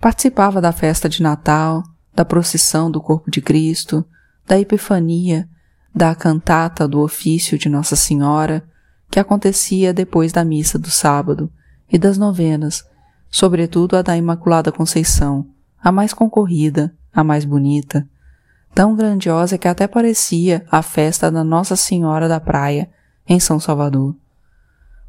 Participava 0.00 0.60
da 0.60 0.70
festa 0.70 1.08
de 1.08 1.20
Natal, 1.20 1.82
da 2.14 2.24
procissão 2.24 2.90
do 2.90 3.00
Corpo 3.00 3.28
de 3.28 3.40
Cristo, 3.40 4.04
da 4.46 4.58
Epifania, 4.58 5.48
da 5.94 6.14
cantata 6.14 6.86
do 6.86 7.00
ofício 7.00 7.58
de 7.58 7.68
Nossa 7.68 7.96
Senhora, 7.96 8.64
que 9.10 9.18
acontecia 9.18 9.92
depois 9.92 10.32
da 10.32 10.44
missa 10.44 10.78
do 10.78 10.90
sábado, 10.90 11.50
e 11.92 11.98
das 11.98 12.16
novenas, 12.16 12.84
sobretudo 13.28 13.96
a 13.96 14.02
da 14.02 14.16
Imaculada 14.16 14.70
Conceição, 14.70 15.46
a 15.82 15.90
mais 15.90 16.12
concorrida, 16.12 16.94
a 17.12 17.24
mais 17.24 17.44
bonita, 17.44 18.08
tão 18.74 18.94
grandiosa 18.94 19.58
que 19.58 19.66
até 19.66 19.88
parecia 19.88 20.64
a 20.70 20.82
festa 20.82 21.30
da 21.30 21.42
Nossa 21.42 21.74
Senhora 21.74 22.28
da 22.28 22.38
Praia, 22.38 22.88
em 23.28 23.40
São 23.40 23.58
Salvador. 23.58 24.14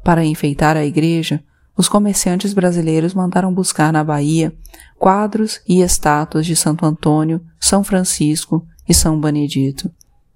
Para 0.02 0.24
enfeitar 0.24 0.76
a 0.76 0.84
igreja, 0.84 1.42
os 1.76 1.88
comerciantes 1.88 2.52
brasileiros 2.52 3.14
mandaram 3.14 3.52
buscar 3.54 3.92
na 3.92 4.04
Bahia 4.04 4.52
quadros 4.98 5.60
e 5.66 5.80
estátuas 5.80 6.44
de 6.44 6.54
Santo 6.54 6.84
Antônio, 6.84 7.40
São 7.58 7.82
Francisco 7.82 8.66
e 8.88 8.92
São 8.92 9.20
Benedito, 9.20 9.90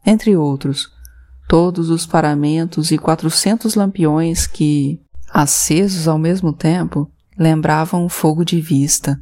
entre 0.06 0.36
outros, 0.36 0.88
todos 1.48 1.90
os 1.90 2.06
paramentos 2.06 2.92
e 2.92 2.98
quatrocentos 2.98 3.74
lampiões 3.74 4.46
que, 4.46 5.00
acesos 5.30 6.06
ao 6.06 6.18
mesmo 6.18 6.52
tempo, 6.52 7.10
lembravam 7.36 8.04
um 8.04 8.08
fogo 8.08 8.44
de 8.44 8.60
vista. 8.60 9.20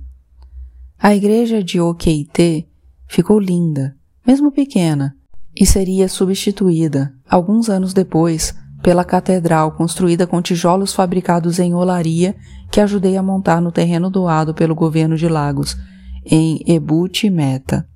A 0.98 1.14
igreja 1.14 1.62
de 1.62 1.80
Okeite 1.80 2.68
ficou 3.08 3.40
linda, 3.40 3.96
mesmo 4.26 4.52
pequena, 4.52 5.16
e 5.58 5.64
seria 5.64 6.08
substituída, 6.08 7.14
alguns 7.28 7.68
anos 7.68 7.92
depois, 7.92 8.54
pela 8.82 9.04
catedral 9.04 9.72
construída 9.72 10.26
com 10.26 10.42
tijolos 10.42 10.92
fabricados 10.92 11.58
em 11.58 11.74
olaria 11.74 12.36
que 12.70 12.80
ajudei 12.80 13.16
a 13.16 13.22
montar 13.22 13.60
no 13.60 13.72
terreno 13.72 14.10
doado 14.10 14.52
pelo 14.52 14.74
governo 14.74 15.16
de 15.16 15.28
Lagos, 15.28 15.76
em 16.24 16.62
Ebute 16.66 17.30
Meta. 17.30 17.88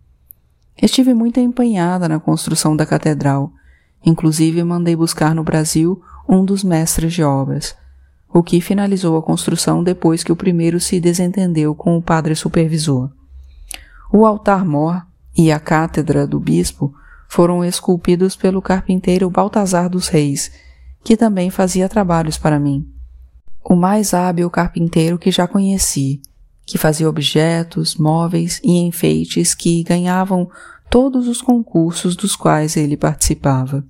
Estive 0.80 1.12
muito 1.12 1.40
empenhada 1.40 2.08
na 2.08 2.20
construção 2.20 2.76
da 2.76 2.87
catedral, 2.87 3.52
inclusive 4.04 4.62
mandei 4.62 4.94
buscar 4.94 5.35
no 5.35 5.42
Brasil 5.42 6.00
um 6.28 6.44
dos 6.44 6.62
mestres 6.62 7.12
de 7.12 7.23
obras, 7.23 7.75
o 8.32 8.42
que 8.42 8.61
finalizou 8.61 9.16
a 9.16 9.23
construção 9.23 9.82
depois 9.82 10.23
que 10.23 10.30
o 10.30 10.37
primeiro 10.37 10.78
se 10.78 11.00
desentendeu 11.00 11.75
com 11.75 11.97
o 11.97 12.02
padre 12.02 12.35
supervisor. 12.37 13.11
O 14.12 14.25
altar-mor 14.25 15.04
e 15.37 15.50
a 15.50 15.58
cátedra 15.58 16.26
do 16.26 16.38
bispo 16.38 16.94
foram 17.28 17.64
esculpidos 17.64 18.37
pelo 18.37 18.62
carpinteiro 18.62 19.28
Baltazar 19.28 19.88
dos 19.88 20.08
Reis, 20.08 20.52
que 21.02 21.16
também 21.16 21.50
fazia 21.50 21.88
trabalhos 21.88 22.38
para 22.38 22.58
mim. 22.58 22.88
O 23.64 23.75
mais 23.75 24.14
hábil 24.14 24.49
carpinteiro 24.49 25.18
que 25.18 25.30
já 25.30 25.47
conheci, 25.47 26.23
que 26.68 26.76
fazia 26.76 27.08
objetos, 27.08 27.96
móveis 27.96 28.60
e 28.62 28.76
enfeites 28.80 29.54
que 29.54 29.82
ganhavam 29.82 30.50
todos 30.90 31.26
os 31.26 31.40
concursos 31.40 32.14
dos 32.14 32.37
quais 32.37 32.76
ele 32.76 32.94
participava. 32.94 33.82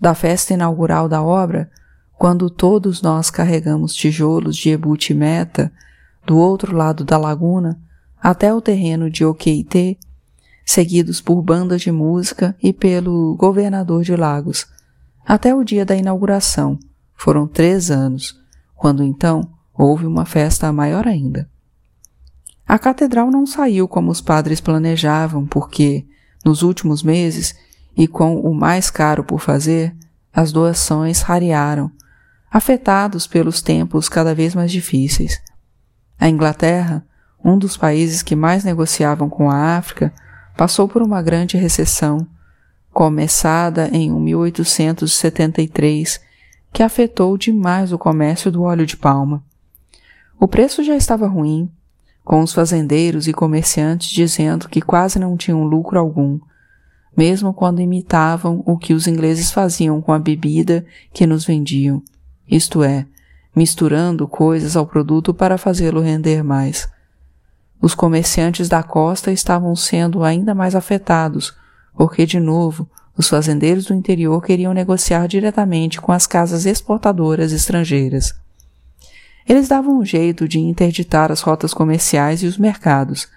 Da 0.00 0.14
festa 0.14 0.54
inaugural 0.54 1.06
da 1.06 1.22
obra, 1.22 1.70
quando 2.14 2.48
todos 2.48 3.02
nós 3.02 3.28
carregamos 3.28 3.94
tijolos 3.94 4.56
de 4.56 4.70
Ebute 4.70 5.12
Meta 5.12 5.70
do 6.26 6.38
outro 6.38 6.74
lado 6.74 7.04
da 7.04 7.18
laguna 7.18 7.78
até 8.18 8.54
o 8.54 8.62
terreno 8.62 9.10
de 9.10 9.22
Okeite, 9.22 9.98
seguidos 10.64 11.20
por 11.20 11.42
bandas 11.42 11.82
de 11.82 11.92
música 11.92 12.56
e 12.62 12.72
pelo 12.72 13.36
governador 13.36 14.02
de 14.02 14.16
Lagos, 14.16 14.66
até 15.26 15.54
o 15.54 15.62
dia 15.62 15.84
da 15.84 15.94
inauguração. 15.94 16.78
Foram 17.14 17.46
três 17.46 17.90
anos, 17.90 18.40
quando 18.74 19.04
então 19.04 19.42
houve 19.74 20.06
uma 20.06 20.24
festa 20.24 20.72
maior 20.72 21.06
ainda. 21.06 21.49
A 22.70 22.78
catedral 22.78 23.30
não 23.32 23.44
saiu 23.46 23.88
como 23.88 24.12
os 24.12 24.20
padres 24.20 24.60
planejavam, 24.60 25.44
porque, 25.44 26.06
nos 26.44 26.62
últimos 26.62 27.02
meses, 27.02 27.52
e 27.96 28.06
com 28.06 28.38
o 28.38 28.54
mais 28.54 28.88
caro 28.88 29.24
por 29.24 29.40
fazer, 29.40 29.92
as 30.32 30.52
doações 30.52 31.20
rarearam, 31.20 31.90
afetados 32.48 33.26
pelos 33.26 33.60
tempos 33.60 34.08
cada 34.08 34.36
vez 34.36 34.54
mais 34.54 34.70
difíceis. 34.70 35.42
A 36.16 36.28
Inglaterra, 36.28 37.04
um 37.44 37.58
dos 37.58 37.76
países 37.76 38.22
que 38.22 38.36
mais 38.36 38.62
negociavam 38.62 39.28
com 39.28 39.50
a 39.50 39.76
África, 39.76 40.14
passou 40.56 40.86
por 40.86 41.02
uma 41.02 41.20
grande 41.20 41.56
recessão 41.56 42.24
começada 42.92 43.88
em 43.88 44.12
1873, 44.12 46.20
que 46.72 46.84
afetou 46.84 47.36
demais 47.36 47.92
o 47.92 47.98
comércio 47.98 48.48
do 48.48 48.62
óleo 48.62 48.86
de 48.86 48.96
palma. 48.96 49.42
O 50.38 50.46
preço 50.46 50.84
já 50.84 50.94
estava 50.94 51.26
ruim, 51.26 51.68
com 52.24 52.40
os 52.40 52.52
fazendeiros 52.52 53.26
e 53.26 53.32
comerciantes 53.32 54.08
dizendo 54.08 54.68
que 54.68 54.80
quase 54.80 55.18
não 55.18 55.36
tinham 55.36 55.64
lucro 55.64 55.98
algum, 55.98 56.38
mesmo 57.16 57.52
quando 57.52 57.80
imitavam 57.80 58.62
o 58.66 58.78
que 58.78 58.94
os 58.94 59.06
ingleses 59.06 59.50
faziam 59.50 60.00
com 60.00 60.12
a 60.12 60.18
bebida 60.18 60.84
que 61.12 61.26
nos 61.26 61.44
vendiam, 61.44 62.02
isto 62.48 62.82
é, 62.82 63.06
misturando 63.54 64.28
coisas 64.28 64.76
ao 64.76 64.86
produto 64.86 65.34
para 65.34 65.58
fazê-lo 65.58 66.00
render 66.00 66.42
mais. 66.42 66.88
Os 67.82 67.94
comerciantes 67.94 68.68
da 68.68 68.82
costa 68.82 69.32
estavam 69.32 69.74
sendo 69.74 70.22
ainda 70.22 70.54
mais 70.54 70.74
afetados 70.74 71.58
porque, 71.94 72.24
de 72.24 72.40
novo, 72.40 72.88
os 73.16 73.28
fazendeiros 73.28 73.84
do 73.84 73.94
interior 73.94 74.42
queriam 74.42 74.72
negociar 74.72 75.26
diretamente 75.26 76.00
com 76.00 76.12
as 76.12 76.26
casas 76.26 76.64
exportadoras 76.64 77.52
estrangeiras. 77.52 78.34
Eles 79.48 79.68
davam 79.68 79.98
um 79.98 80.04
jeito 80.04 80.46
de 80.46 80.58
interditar 80.58 81.32
as 81.32 81.40
rotas 81.40 81.74
comerciais 81.74 82.42
e 82.42 82.46
os 82.46 82.58
mercados. 82.58 83.28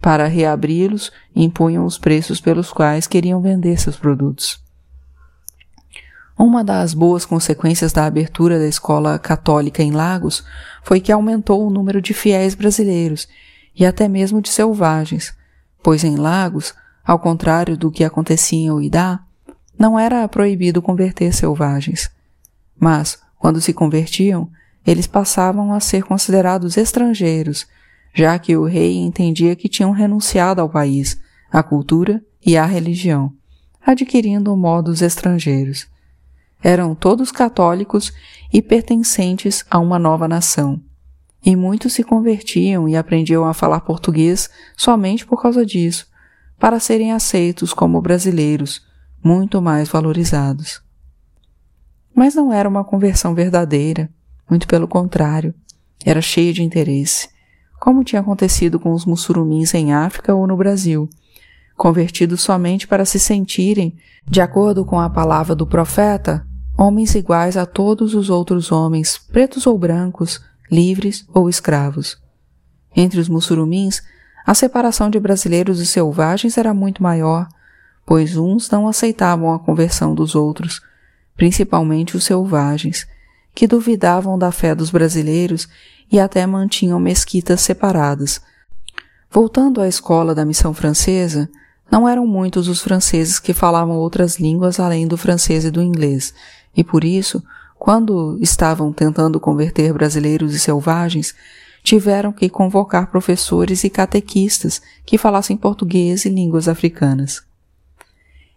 Para 0.00 0.26
reabri-los, 0.26 1.12
impunham 1.34 1.86
os 1.86 1.96
preços 1.98 2.40
pelos 2.40 2.72
quais 2.72 3.06
queriam 3.06 3.40
vender 3.40 3.78
seus 3.80 3.96
produtos. 3.96 4.60
Uma 6.38 6.64
das 6.64 6.92
boas 6.92 7.24
consequências 7.24 7.92
da 7.92 8.06
abertura 8.06 8.58
da 8.58 8.66
escola 8.66 9.18
católica 9.18 9.82
em 9.82 9.92
Lagos 9.92 10.44
foi 10.82 11.00
que 11.00 11.12
aumentou 11.12 11.66
o 11.66 11.70
número 11.70 12.02
de 12.02 12.12
fiéis 12.12 12.54
brasileiros 12.54 13.28
e 13.76 13.86
até 13.86 14.08
mesmo 14.08 14.42
de 14.42 14.48
selvagens, 14.48 15.32
pois 15.82 16.02
em 16.02 16.16
Lagos 16.16 16.74
ao 17.04 17.18
contrário 17.18 17.76
do 17.76 17.90
que 17.90 18.04
acontecia 18.04 18.58
em 18.58 18.70
Uidá, 18.70 19.20
não 19.78 19.98
era 19.98 20.26
proibido 20.28 20.80
converter 20.80 21.34
selvagens. 21.34 22.10
Mas, 22.78 23.18
quando 23.38 23.60
se 23.60 23.72
convertiam, 23.72 24.48
eles 24.86 25.06
passavam 25.06 25.72
a 25.72 25.80
ser 25.80 26.02
considerados 26.02 26.76
estrangeiros, 26.76 27.66
já 28.14 28.38
que 28.38 28.56
o 28.56 28.64
rei 28.64 28.96
entendia 28.96 29.56
que 29.56 29.68
tinham 29.68 29.92
renunciado 29.92 30.60
ao 30.60 30.68
país, 30.68 31.20
à 31.50 31.62
cultura 31.62 32.22
e 32.44 32.56
à 32.56 32.66
religião, 32.66 33.32
adquirindo 33.84 34.56
modos 34.56 35.00
estrangeiros. 35.02 35.86
Eram 36.62 36.94
todos 36.94 37.32
católicos 37.32 38.12
e 38.52 38.60
pertencentes 38.60 39.64
a 39.70 39.78
uma 39.78 39.98
nova 39.98 40.28
nação. 40.28 40.80
e 41.44 41.56
muitos 41.56 41.92
se 41.94 42.04
convertiam 42.04 42.88
e 42.88 42.94
aprendiam 42.96 43.44
a 43.44 43.52
falar 43.52 43.80
português 43.80 44.48
somente 44.76 45.26
por 45.26 45.42
causa 45.42 45.66
disso, 45.66 46.06
para 46.56 46.78
serem 46.78 47.10
aceitos 47.10 47.74
como 47.74 48.00
brasileiros, 48.00 48.86
muito 49.24 49.60
mais 49.60 49.88
valorizados. 49.88 50.80
Mas 52.14 52.36
não 52.36 52.52
era 52.52 52.68
uma 52.68 52.84
conversão 52.84 53.34
verdadeira, 53.34 54.08
muito 54.52 54.68
pelo 54.68 54.86
contrário, 54.86 55.54
era 56.04 56.20
cheia 56.20 56.52
de 56.52 56.62
interesse, 56.62 57.30
como 57.80 58.04
tinha 58.04 58.20
acontecido 58.20 58.78
com 58.78 58.92
os 58.92 59.06
mussurumins 59.06 59.72
em 59.72 59.94
África 59.94 60.34
ou 60.34 60.46
no 60.46 60.58
Brasil, 60.58 61.08
convertidos 61.74 62.42
somente 62.42 62.86
para 62.86 63.06
se 63.06 63.18
sentirem, 63.18 63.96
de 64.28 64.42
acordo 64.42 64.84
com 64.84 65.00
a 65.00 65.08
palavra 65.08 65.54
do 65.54 65.66
profeta, 65.66 66.46
homens 66.76 67.14
iguais 67.14 67.56
a 67.56 67.64
todos 67.64 68.14
os 68.14 68.28
outros 68.28 68.70
homens, 68.70 69.16
pretos 69.16 69.66
ou 69.66 69.78
brancos, 69.78 70.38
livres 70.70 71.26
ou 71.32 71.48
escravos. 71.48 72.20
Entre 72.94 73.18
os 73.18 73.30
mussurumins, 73.30 74.02
a 74.44 74.52
separação 74.52 75.08
de 75.08 75.18
brasileiros 75.18 75.80
e 75.80 75.86
selvagens 75.86 76.58
era 76.58 76.74
muito 76.74 77.02
maior, 77.02 77.48
pois 78.04 78.36
uns 78.36 78.68
não 78.68 78.86
aceitavam 78.86 79.50
a 79.50 79.58
conversão 79.58 80.14
dos 80.14 80.34
outros, 80.34 80.82
principalmente 81.38 82.18
os 82.18 82.24
selvagens, 82.24 83.06
que 83.54 83.66
duvidavam 83.66 84.38
da 84.38 84.50
fé 84.50 84.74
dos 84.74 84.90
brasileiros 84.90 85.68
e 86.10 86.18
até 86.18 86.46
mantinham 86.46 86.98
mesquitas 86.98 87.60
separadas. 87.60 88.40
Voltando 89.30 89.80
à 89.80 89.88
escola 89.88 90.34
da 90.34 90.44
missão 90.44 90.74
francesa, 90.74 91.48
não 91.90 92.08
eram 92.08 92.26
muitos 92.26 92.68
os 92.68 92.80
franceses 92.82 93.38
que 93.38 93.52
falavam 93.52 93.96
outras 93.96 94.38
línguas 94.38 94.80
além 94.80 95.06
do 95.06 95.16
francês 95.16 95.64
e 95.64 95.70
do 95.70 95.82
inglês, 95.82 96.34
e 96.76 96.82
por 96.82 97.04
isso, 97.04 97.42
quando 97.78 98.38
estavam 98.40 98.92
tentando 98.92 99.40
converter 99.40 99.92
brasileiros 99.92 100.54
e 100.54 100.58
selvagens, 100.58 101.34
tiveram 101.82 102.32
que 102.32 102.48
convocar 102.48 103.10
professores 103.10 103.84
e 103.84 103.90
catequistas 103.90 104.80
que 105.04 105.18
falassem 105.18 105.56
português 105.56 106.24
e 106.24 106.28
línguas 106.28 106.68
africanas. 106.68 107.42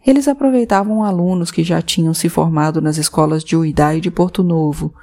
Eles 0.06 0.28
aproveitavam 0.28 1.04
alunos 1.04 1.50
que 1.50 1.64
já 1.64 1.82
tinham 1.82 2.14
se 2.14 2.30
formado 2.30 2.80
nas 2.80 2.98
escolas 2.98 3.44
de 3.44 3.56
Uidá 3.56 3.96
e 3.96 4.02
de 4.02 4.12
Porto 4.12 4.44
Novo, 4.44 4.94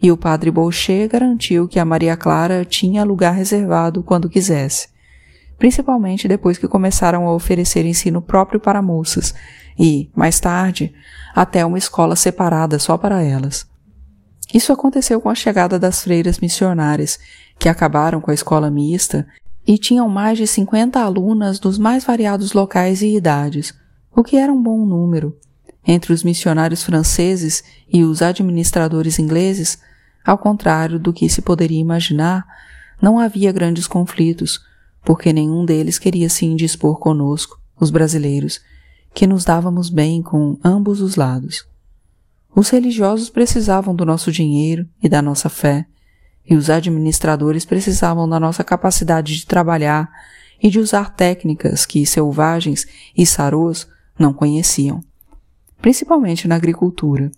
e 0.00 0.10
o 0.12 0.16
padre 0.16 0.50
Boucher 0.50 1.08
garantiu 1.08 1.66
que 1.66 1.80
a 1.80 1.84
Maria 1.84 2.16
Clara 2.16 2.64
tinha 2.64 3.04
lugar 3.04 3.32
reservado 3.32 4.02
quando 4.02 4.28
quisesse, 4.28 4.88
principalmente 5.58 6.28
depois 6.28 6.58
que 6.58 6.68
começaram 6.68 7.26
a 7.26 7.34
oferecer 7.34 7.84
ensino 7.84 8.22
próprio 8.22 8.60
para 8.60 8.80
moças 8.80 9.34
e, 9.76 10.10
mais 10.14 10.38
tarde, 10.38 10.94
até 11.34 11.66
uma 11.66 11.78
escola 11.78 12.14
separada 12.14 12.78
só 12.78 12.96
para 12.96 13.22
elas. 13.22 13.66
Isso 14.54 14.72
aconteceu 14.72 15.20
com 15.20 15.28
a 15.28 15.34
chegada 15.34 15.78
das 15.78 16.02
freiras 16.02 16.38
missionárias, 16.38 17.18
que 17.58 17.68
acabaram 17.68 18.20
com 18.20 18.30
a 18.30 18.34
escola 18.34 18.70
mista 18.70 19.26
e 19.66 19.78
tinham 19.78 20.08
mais 20.08 20.38
de 20.38 20.46
50 20.46 21.00
alunas 21.00 21.58
dos 21.58 21.78
mais 21.78 22.04
variados 22.04 22.52
locais 22.52 23.02
e 23.02 23.16
idades, 23.16 23.72
o 24.14 24.22
que 24.22 24.36
era 24.36 24.52
um 24.52 24.62
bom 24.62 24.84
número. 24.84 25.36
Entre 25.86 26.12
os 26.12 26.22
missionários 26.22 26.82
franceses 26.82 27.64
e 27.92 28.04
os 28.04 28.22
administradores 28.22 29.18
ingleses, 29.18 29.78
ao 30.24 30.38
contrário 30.38 30.98
do 30.98 31.12
que 31.12 31.28
se 31.28 31.42
poderia 31.42 31.80
imaginar, 31.80 32.46
não 33.00 33.18
havia 33.18 33.50
grandes 33.50 33.86
conflitos, 33.86 34.60
porque 35.04 35.32
nenhum 35.32 35.64
deles 35.64 35.98
queria 35.98 36.28
se 36.28 36.46
indispor 36.46 36.98
conosco, 36.98 37.60
os 37.80 37.90
brasileiros, 37.90 38.60
que 39.12 39.26
nos 39.26 39.44
dávamos 39.44 39.90
bem 39.90 40.22
com 40.22 40.56
ambos 40.62 41.00
os 41.00 41.16
lados. 41.16 41.66
Os 42.54 42.68
religiosos 42.68 43.28
precisavam 43.28 43.94
do 43.94 44.04
nosso 44.04 44.30
dinheiro 44.30 44.88
e 45.02 45.08
da 45.08 45.20
nossa 45.20 45.48
fé, 45.48 45.86
e 46.48 46.54
os 46.54 46.70
administradores 46.70 47.64
precisavam 47.64 48.28
da 48.28 48.38
nossa 48.38 48.62
capacidade 48.62 49.36
de 49.36 49.46
trabalhar 49.46 50.10
e 50.62 50.70
de 50.70 50.78
usar 50.78 51.10
técnicas 51.10 51.84
que 51.84 52.06
selvagens 52.06 52.86
e 53.16 53.26
sarôs 53.26 53.88
não 54.22 54.32
conheciam, 54.32 55.02
principalmente 55.82 56.46
na 56.46 56.54
agricultura. 56.54 57.30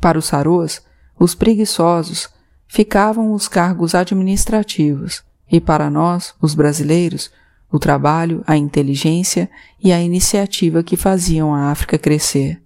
Para 0.00 0.18
os 0.18 0.24
sarôs, 0.24 0.82
os 1.20 1.34
preguiçosos, 1.34 2.28
ficavam 2.66 3.32
os 3.32 3.46
cargos 3.46 3.94
administrativos, 3.94 5.22
e 5.50 5.60
para 5.60 5.90
nós, 5.90 6.34
os 6.40 6.54
brasileiros, 6.54 7.30
o 7.70 7.78
trabalho, 7.78 8.42
a 8.46 8.56
inteligência 8.56 9.50
e 9.78 9.92
a 9.92 10.00
iniciativa 10.00 10.82
que 10.82 10.96
faziam 10.96 11.54
a 11.54 11.70
África 11.70 11.98
crescer. 11.98 12.62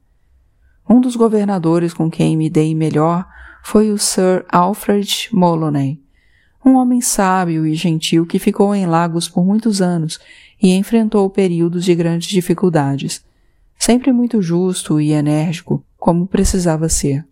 Um 0.88 1.00
dos 1.00 1.16
governadores 1.16 1.92
com 1.92 2.08
quem 2.08 2.36
me 2.36 2.48
dei 2.48 2.74
melhor 2.74 3.26
foi 3.64 3.90
o 3.90 3.98
Sir 3.98 4.46
Alfred 4.48 5.28
Moloney, 5.32 6.00
um 6.64 6.76
homem 6.76 7.00
sábio 7.00 7.66
e 7.66 7.74
gentil 7.74 8.24
que 8.24 8.38
ficou 8.38 8.74
em 8.74 8.86
Lagos 8.86 9.28
por 9.28 9.44
muitos 9.44 9.82
anos 9.82 10.20
e 10.62 10.74
enfrentou 10.74 11.28
períodos 11.28 11.84
de 11.84 11.94
grandes 11.94 12.28
dificuldades, 12.28 13.24
sempre 13.78 14.12
muito 14.12 14.40
justo 14.40 15.00
e 15.00 15.12
enérgico, 15.12 15.84
como 15.98 16.26
precisava 16.26 16.88
ser. 16.88 17.24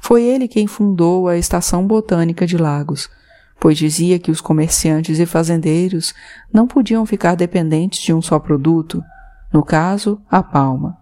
Foi 0.00 0.22
ele 0.22 0.48
quem 0.48 0.66
fundou 0.66 1.28
a 1.28 1.36
Estação 1.36 1.86
Botânica 1.86 2.46
de 2.46 2.56
Lagos, 2.56 3.08
pois 3.58 3.78
dizia 3.78 4.18
que 4.18 4.30
os 4.30 4.40
comerciantes 4.40 5.18
e 5.18 5.26
fazendeiros 5.26 6.12
não 6.52 6.66
podiam 6.66 7.06
ficar 7.06 7.34
dependentes 7.34 8.00
de 8.00 8.12
um 8.12 8.20
só 8.20 8.38
produto, 8.38 9.02
no 9.52 9.64
caso, 9.64 10.20
a 10.30 10.42
palma. 10.42 10.98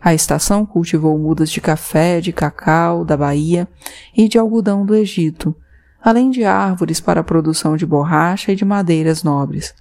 A 0.00 0.14
estação 0.14 0.64
cultivou 0.64 1.18
mudas 1.18 1.50
de 1.50 1.60
café, 1.60 2.20
de 2.20 2.32
cacau, 2.32 3.04
da 3.04 3.16
Bahia 3.16 3.68
e 4.16 4.28
de 4.28 4.38
algodão 4.38 4.86
do 4.86 4.94
Egito, 4.94 5.54
além 6.02 6.30
de 6.30 6.44
árvores 6.44 7.00
para 7.00 7.20
a 7.20 7.24
produção 7.24 7.76
de 7.76 7.84
borracha 7.84 8.52
e 8.52 8.56
de 8.56 8.64
madeiras 8.64 9.22
nobres. 9.22 9.74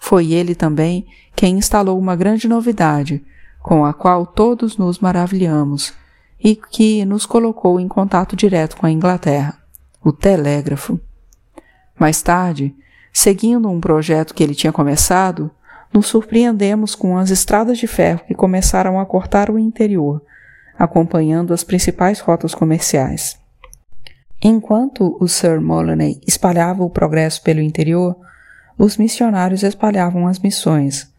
Foi 0.00 0.32
ele 0.32 0.54
também 0.54 1.06
quem 1.36 1.58
instalou 1.58 1.98
uma 1.98 2.16
grande 2.16 2.48
novidade, 2.48 3.22
com 3.62 3.84
a 3.84 3.92
qual 3.92 4.26
todos 4.26 4.76
nos 4.76 4.98
maravilhamos, 4.98 5.92
e 6.42 6.56
que 6.56 7.04
nos 7.04 7.26
colocou 7.26 7.78
em 7.78 7.86
contato 7.86 8.34
direto 8.34 8.76
com 8.78 8.86
a 8.86 8.90
Inglaterra, 8.90 9.58
o 10.02 10.10
telégrafo. 10.10 10.98
Mais 11.98 12.22
tarde, 12.22 12.74
seguindo 13.12 13.68
um 13.68 13.78
projeto 13.78 14.34
que 14.34 14.42
ele 14.42 14.54
tinha 14.54 14.72
começado, 14.72 15.50
nos 15.92 16.06
surpreendemos 16.06 16.94
com 16.94 17.18
as 17.18 17.30
estradas 17.30 17.76
de 17.76 17.86
ferro 17.86 18.22
que 18.26 18.34
começaram 18.34 18.98
a 18.98 19.04
cortar 19.04 19.50
o 19.50 19.58
interior, 19.58 20.22
acompanhando 20.78 21.52
as 21.52 21.62
principais 21.62 22.20
rotas 22.20 22.54
comerciais. 22.54 23.38
Enquanto 24.42 25.18
o 25.20 25.28
Sir 25.28 25.60
Moloney 25.60 26.18
espalhava 26.26 26.82
o 26.82 26.88
progresso 26.88 27.42
pelo 27.42 27.60
interior, 27.60 28.16
os 28.80 28.96
missionários 28.96 29.62
espalhavam 29.62 30.26
as 30.26 30.38
missões. 30.38 31.12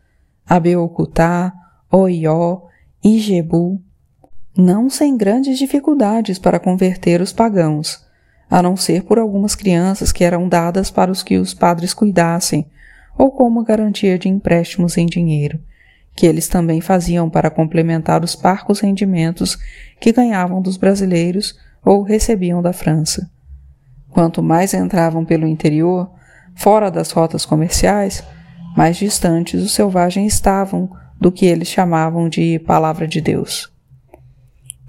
Abeokutá, 0.50 1.54
Oió, 1.92 2.64
Ijebu, 3.04 3.80
não 4.58 4.90
sem 4.90 5.16
grandes 5.16 5.60
dificuldades 5.60 6.40
para 6.40 6.60
converter 6.60 7.22
os 7.22 7.32
pagãos, 7.32 8.04
a 8.50 8.64
não 8.64 8.76
ser 8.76 9.04
por 9.04 9.20
algumas 9.20 9.54
crianças 9.54 10.12
que 10.12 10.24
eram 10.24 10.50
dadas 10.50 10.90
para 10.90 11.12
os 11.12 11.22
que 11.22 11.38
os 11.38 11.54
padres 11.54 11.94
cuidassem, 11.94 12.66
ou 13.16 13.30
como 13.30 13.64
garantia 13.64 14.18
de 14.18 14.28
empréstimos 14.28 14.98
em 14.98 15.06
dinheiro, 15.06 15.60
que 16.16 16.26
eles 16.26 16.48
também 16.48 16.82
faziam 16.82 17.30
para 17.30 17.52
complementar 17.52 18.24
os 18.24 18.36
parcos 18.36 18.80
rendimentos 18.80 19.56
que 20.00 20.12
ganhavam 20.12 20.64
dos 20.64 20.78
brasileiros 20.78 21.56
ou 21.86 22.02
recebiam 22.02 22.60
da 22.60 22.74
França. 22.74 23.30
Quanto 24.10 24.42
mais 24.42 24.74
entravam 24.74 25.24
pelo 25.24 25.46
interior, 25.46 26.10
fora 26.56 26.90
das 26.90 27.12
rotas 27.12 27.46
comerciais, 27.46 28.24
mais 28.76 28.98
distantes 28.98 29.62
os 29.62 29.74
selvagens 29.74 30.34
estavam 30.34 30.90
do 31.20 31.32
que 31.32 31.46
eles 31.46 31.68
chamavam 31.68 32.28
de 32.28 32.60
Palavra 32.60 33.08
de 33.08 33.22
Deus. 33.22 33.72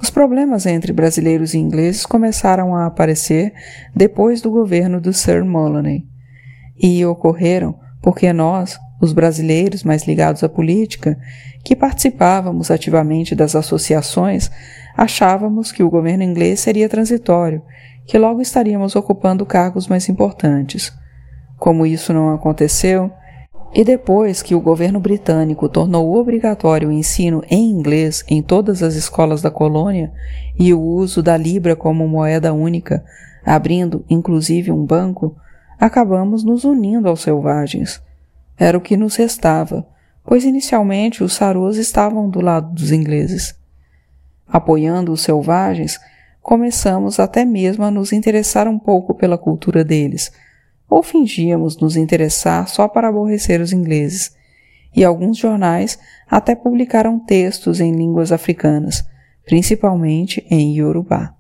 Os 0.01 0.11
problemas 0.11 0.67
entre 0.67 0.93
brasileiros 0.93 1.55
e 1.55 1.59
ingleses 1.59 2.05
começaram 2.05 2.75
a 2.75 2.87
aparecer 2.87 3.53
depois 3.95 4.41
do 4.41 4.51
governo 4.51 5.01
do 5.01 5.13
Sir 5.13 5.45
Moloney 5.45 6.05
e 6.77 7.05
ocorreram 7.07 7.79
porque 8.03 8.33
nós, 8.33 8.79
os 9.01 9.13
brasileiros 9.13 9.85
mais 9.85 10.05
ligados 10.05 10.43
à 10.43 10.49
política, 10.49 11.17
que 11.65 11.77
participávamos 11.77 12.71
ativamente 12.71 13.35
das 13.35 13.55
associações, 13.55 14.51
achávamos 14.97 15.71
que 15.71 15.85
o 15.85 15.91
governo 15.91 16.25
inglês 16.25 16.59
seria 16.59 16.89
transitório, 16.89 17.63
que 18.05 18.19
logo 18.19 18.43
estaríamos 18.43 18.97
ocupando 18.97 19.47
cargos 19.47 19.87
mais 19.87 20.09
importantes. 20.09 20.93
Como 21.63 21.87
isso 21.87 22.13
não 22.13 22.35
aconteceu, 22.35 23.09
e 23.73 23.85
depois 23.85 24.43
que 24.43 24.53
o 24.53 24.61
governo 24.61 24.99
britânico 24.99 25.69
tornou 25.69 26.13
obrigatório 26.17 26.89
o 26.89 26.93
ensino 26.93 27.41
em 27.49 27.71
inglês 27.71 28.25
em 28.27 28.43
todas 28.43 28.83
as 28.83 28.97
escolas 28.97 29.41
da 29.41 29.49
colônia 29.49 30.13
e 30.59 30.75
o 30.75 30.81
uso 30.81 31.23
da 31.23 31.37
libra 31.37 31.77
como 31.77 32.09
moeda 32.09 32.53
única, 32.53 33.05
abrindo 33.47 34.05
inclusive 34.11 34.73
um 34.73 34.85
banco, 34.85 35.37
acabamos 35.79 36.43
nos 36.43 36.65
unindo 36.65 37.09
aos 37.09 37.21
selvagens. 37.21 38.03
Era 38.59 38.77
o 38.77 38.81
que 38.81 38.97
nos 38.97 39.15
restava, 39.15 39.87
pois 40.25 40.43
inicialmente 40.43 41.23
os 41.23 41.33
sarôs 41.33 41.77
estavam 41.77 42.29
do 42.29 42.41
lado 42.41 42.75
dos 42.75 42.91
ingleses. 42.91 43.55
Apoiando 44.49 45.13
os 45.13 45.21
selvagens, 45.21 46.01
começamos 46.43 47.21
até 47.21 47.45
mesmo 47.45 47.85
a 47.85 47.91
nos 47.93 48.13
interessar 48.13 48.67
um 48.67 48.81
pouco 48.81 49.15
pela 49.15 49.39
cultura 49.39 49.85
deles, 49.85 50.33
ou 50.93 51.03
fingíamos 51.03 51.79
nos 51.79 51.97
interessar 51.97 52.69
só 52.69 52.87
para 52.87 53.09
aborrecer 53.09 53.63
os 53.63 53.73
ingleses. 53.73 54.31
E 54.95 55.03
alguns 55.03 55.39
jornais 55.39 55.99
até 56.29 56.55
publicaram 56.55 57.19
textos 57.19 57.81
em 57.81 57.93
línguas 57.93 58.31
africanas, 58.31 59.03
principalmente 59.47 60.47
em 60.51 60.77
Yorubá. 60.77 61.35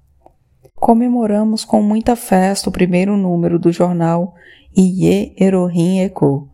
Comemoramos 0.74 1.66
com 1.66 1.82
muita 1.82 2.16
festa 2.16 2.70
o 2.70 2.72
primeiro 2.72 3.14
número 3.14 3.58
do 3.58 3.70
jornal 3.70 4.34
Iye 4.74 5.34
Erohim 5.38 5.98
Eko, 6.00 6.48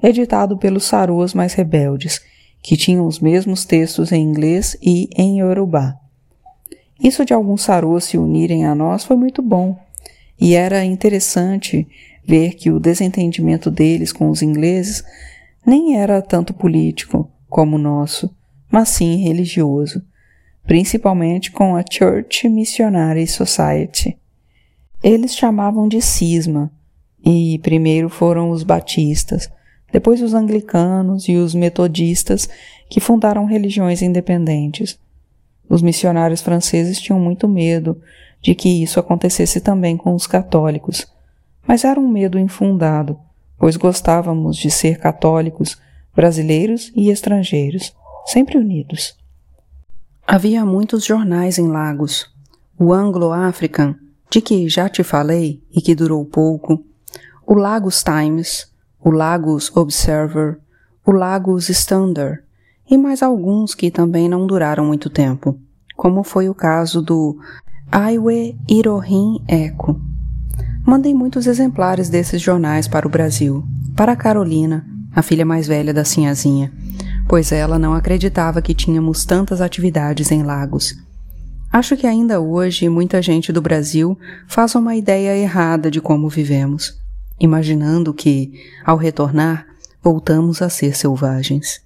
editado 0.00 0.56
pelos 0.56 0.84
Sarus 0.84 1.34
mais 1.34 1.52
rebeldes, 1.52 2.20
que 2.62 2.76
tinham 2.76 3.08
os 3.08 3.18
mesmos 3.18 3.64
textos 3.64 4.12
em 4.12 4.22
inglês 4.22 4.76
e 4.80 5.08
em 5.16 5.40
Yorubá. 5.40 5.96
Isso 7.02 7.24
de 7.24 7.34
alguns 7.34 7.62
Sarus 7.62 8.04
se 8.04 8.16
unirem 8.16 8.64
a 8.66 8.74
nós 8.74 9.02
foi 9.02 9.16
muito 9.16 9.42
bom, 9.42 9.76
e 10.40 10.54
era 10.54 10.84
interessante 10.84 11.88
ver 12.26 12.54
que 12.54 12.70
o 12.70 12.80
desentendimento 12.80 13.70
deles 13.70 14.12
com 14.12 14.28
os 14.28 14.42
ingleses 14.42 15.04
nem 15.64 15.96
era 15.96 16.20
tanto 16.20 16.52
político 16.52 17.30
como 17.48 17.76
o 17.76 17.78
nosso, 17.78 18.34
mas 18.70 18.88
sim 18.88 19.16
religioso, 19.16 20.02
principalmente 20.66 21.52
com 21.52 21.76
a 21.76 21.84
Church 21.88 22.48
Missionary 22.48 23.26
Society. 23.26 24.18
Eles 25.02 25.36
chamavam 25.36 25.86
de 25.86 26.02
cisma, 26.02 26.72
e 27.24 27.58
primeiro 27.60 28.08
foram 28.08 28.50
os 28.50 28.62
batistas, 28.62 29.48
depois 29.92 30.20
os 30.20 30.34
anglicanos 30.34 31.28
e 31.28 31.36
os 31.36 31.54
metodistas 31.54 32.48
que 32.88 33.00
fundaram 33.00 33.44
religiões 33.44 34.02
independentes. 34.02 34.98
Os 35.68 35.82
missionários 35.82 36.40
franceses 36.40 37.00
tinham 37.00 37.20
muito 37.20 37.48
medo 37.48 38.00
de 38.40 38.54
que 38.54 38.82
isso 38.82 39.00
acontecesse 39.00 39.60
também 39.60 39.96
com 39.96 40.14
os 40.14 40.26
católicos, 40.26 41.06
mas 41.66 41.84
era 41.84 42.00
um 42.00 42.08
medo 42.08 42.38
infundado, 42.38 43.18
pois 43.58 43.76
gostávamos 43.76 44.56
de 44.56 44.70
ser 44.70 44.98
católicos, 44.98 45.80
brasileiros 46.14 46.92
e 46.94 47.10
estrangeiros, 47.10 47.94
sempre 48.26 48.58
unidos. 48.58 49.16
Havia 50.26 50.64
muitos 50.64 51.04
jornais 51.04 51.58
em 51.58 51.68
Lagos. 51.68 52.26
O 52.78 52.92
Anglo-African, 52.92 53.94
de 54.30 54.40
que 54.40 54.68
já 54.68 54.88
te 54.88 55.02
falei 55.02 55.62
e 55.70 55.80
que 55.80 55.94
durou 55.94 56.24
pouco, 56.24 56.84
o 57.46 57.54
Lagos 57.54 58.02
Times, 58.02 58.70
o 59.00 59.10
Lagos 59.10 59.74
Observer, 59.76 60.58
o 61.06 61.12
Lagos 61.12 61.68
Standard 61.68 62.42
e 62.90 62.98
mais 62.98 63.22
alguns 63.22 63.74
que 63.74 63.90
também 63.90 64.28
não 64.28 64.46
duraram 64.46 64.84
muito 64.84 65.08
tempo, 65.08 65.58
como 65.96 66.24
foi 66.24 66.48
o 66.48 66.54
caso 66.54 67.00
do 67.00 67.38
Aiwe 67.90 68.56
Irohin 68.68 69.40
Eco. 69.46 70.00
Mandei 70.86 71.12
muitos 71.12 71.46
exemplares 71.46 72.08
desses 72.08 72.40
jornais 72.40 72.86
para 72.86 73.06
o 73.06 73.10
Brasil, 73.10 73.64
para 73.96 74.12
a 74.12 74.16
Carolina, 74.16 74.86
a 75.14 75.20
filha 75.20 75.44
mais 75.44 75.66
velha 75.66 75.92
da 75.92 76.04
Sinhazinha, 76.04 76.72
pois 77.28 77.50
ela 77.50 77.78
não 77.78 77.92
acreditava 77.92 78.62
que 78.62 78.74
tínhamos 78.74 79.24
tantas 79.24 79.60
atividades 79.60 80.30
em 80.30 80.42
Lagos. 80.42 80.94
Acho 81.72 81.96
que 81.96 82.06
ainda 82.06 82.40
hoje 82.40 82.88
muita 82.88 83.20
gente 83.20 83.52
do 83.52 83.60
Brasil 83.60 84.16
faz 84.46 84.74
uma 84.76 84.94
ideia 84.94 85.36
errada 85.36 85.90
de 85.90 86.00
como 86.00 86.28
vivemos 86.28 87.04
imaginando 87.38 88.14
que, 88.14 88.52
ao 88.84 88.96
retornar, 88.96 89.66
voltamos 90.02 90.62
a 90.62 90.68
ser 90.68 90.96
selvagens. 90.96 91.82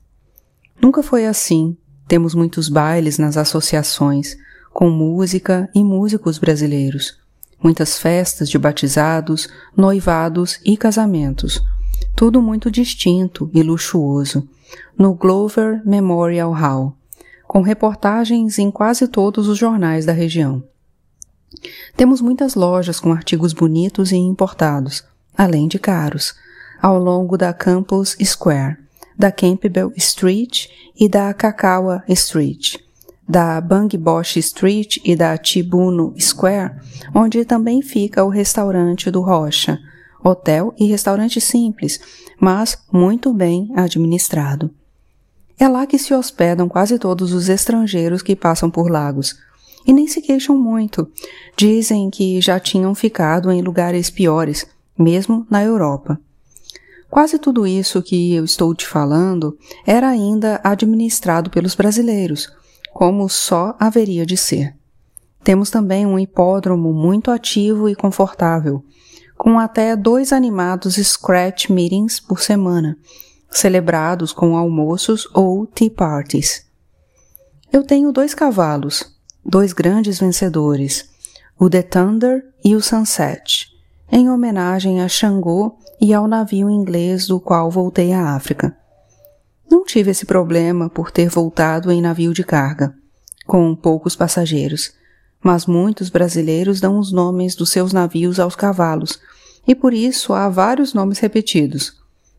Nunca 0.81 1.03
foi 1.03 1.27
assim. 1.27 1.77
Temos 2.07 2.35
muitos 2.35 2.69
bailes 2.69 3.19
nas 3.19 3.37
associações, 3.37 4.37
com 4.73 4.91
música 4.91 5.69
e 5.75 5.83
músicos 5.83 6.39
brasileiros, 6.39 7.20
muitas 7.63 7.99
festas 7.99 8.49
de 8.49 8.59
batizados, 8.59 9.49
noivados 9.77 10.59
e 10.65 10.77
casamentos, 10.77 11.63
tudo 12.17 12.41
muito 12.41 12.71
distinto 12.71 13.51
e 13.53 13.63
luxuoso, 13.63 14.49
no 14.97 15.15
Glover 15.15 15.83
Memorial 15.85 16.53
Hall, 16.53 16.95
com 17.47 17.63
reportagens 17.63 18.59
em 18.59 18.71
quase 18.71 19.09
todos 19.09 19.49
os 19.49 19.59
jornais 19.59 20.07
da 20.07 20.13
região. 20.13 20.63
Temos 21.97 22.21
muitas 22.21 22.55
lojas 22.55 23.01
com 23.01 23.13
artigos 23.13 23.53
bonitos 23.53 24.13
e 24.13 24.17
importados, 24.17 25.05
além 25.37 25.67
de 25.67 25.79
caros, 25.79 26.35
ao 26.81 26.99
longo 26.99 27.37
da 27.37 27.53
Campus 27.53 28.17
Square, 28.23 28.77
da 29.19 29.31
Campbell 29.31 29.93
Street 29.97 30.69
e 30.99 31.09
da 31.09 31.35
Kakawa 31.35 32.03
Street, 32.09 32.77
da 33.31 33.61
Bang 33.61 33.97
Bosch 33.97 34.37
Street 34.39 34.97
e 35.05 35.15
da 35.15 35.39
Chibuno 35.41 36.13
Square, 36.19 36.75
onde 37.15 37.45
também 37.45 37.81
fica 37.81 38.25
o 38.25 38.29
restaurante 38.29 39.09
do 39.09 39.21
Rocha, 39.21 39.79
hotel 40.23 40.75
e 40.77 40.87
restaurante 40.87 41.41
simples, 41.41 42.01
mas 42.41 42.77
muito 42.93 43.33
bem 43.33 43.71
administrado. 43.77 44.69
É 45.57 45.69
lá 45.69 45.87
que 45.87 45.97
se 45.97 46.13
hospedam 46.13 46.69
quase 46.69 46.99
todos 46.99 47.33
os 47.33 47.49
estrangeiros 47.49 48.21
que 48.21 48.35
passam 48.35 48.69
por 48.69 48.91
Lagos. 48.91 49.37
E 49.87 49.93
nem 49.93 50.09
se 50.09 50.21
queixam 50.21 50.59
muito. 50.59 51.09
Dizem 51.57 52.11
que 52.11 52.41
já 52.41 52.59
tinham 52.59 52.95
ficado 52.95 53.51
em 53.51 53.63
lugares 53.63 54.11
piores, 54.11 54.67
mesmo 54.99 55.47
na 55.49 55.63
Europa. 55.63 56.21
Quase 57.09 57.39
tudo 57.39 57.67
isso 57.67 58.03
que 58.03 58.35
eu 58.35 58.45
estou 58.45 58.75
te 58.75 58.87
falando 58.87 59.57
era 59.87 60.09
ainda 60.09 60.61
administrado 60.65 61.49
pelos 61.51 61.75
brasileiros, 61.75 62.49
como 62.93 63.29
só 63.29 63.77
haveria 63.79 64.27
de 64.27 64.37
ser. 64.37 64.75
Temos 65.43 65.71
também 65.71 66.05
um 66.05 66.19
hipódromo 66.19 66.93
muito 66.93 67.31
ativo 67.31 67.89
e 67.89 67.95
confortável, 67.95 68.85
com 69.37 69.59
até 69.59 69.97
dois 69.97 70.33
animados 70.33 70.97
scratch 70.97 71.71
meetings 71.71 72.21
por 72.21 72.41
semana, 72.41 72.97
celebrados 73.51 74.33
com 74.33 74.57
almoços 74.57 75.27
ou 75.35 75.67
tea 75.67 75.91
parties. 75.91 76.67
Eu 77.73 77.83
tenho 77.85 78.13
dois 78.13 78.35
cavalos, 78.35 79.19
dois 79.45 79.73
grandes 79.73 80.19
vencedores, 80.19 81.09
o 81.59 81.71
The 81.71 81.83
Thunder 81.83 82.45
e 82.65 82.75
o 82.75 82.83
Sunset 82.83 83.71
em 84.13 84.29
homenagem 84.29 85.01
a 85.01 85.09
Xangô 85.09 85.79
e 86.01 86.13
ao 86.13 86.27
navio 86.27 86.69
inglês 86.69 87.27
do 87.27 87.39
qual 87.39 87.71
voltei 87.71 88.13
à 88.13 88.35
África. 88.35 88.77
Não 89.71 89.85
tive 89.85 90.11
esse 90.11 90.27
problema 90.27 90.91
por 90.91 91.13
ter 91.13 91.29
voltado 91.29 91.93
em 91.93 92.03
navio 92.03 92.35
de 92.35 92.43
carga, 92.43 92.93
com 93.47 93.75
poucos 93.77 94.17
passageiros, 94.17 94.93
mas 95.41 95.65
muitos 95.65 96.11
brasileiros 96.11 96.81
dão 96.81 96.99
os 96.99 97.13
nomes 97.13 97.55
dos 97.55 97.71
seus 97.71 97.93
navios 97.93 98.41
aos 98.41 98.57
cavalos, 98.57 99.21
e 99.67 99.75
por 99.75 99.95
isso 99.95 100.33
há 100.33 100.49
vários 100.49 100.93
nomes 100.93 101.21
repetidos, 101.21 101.97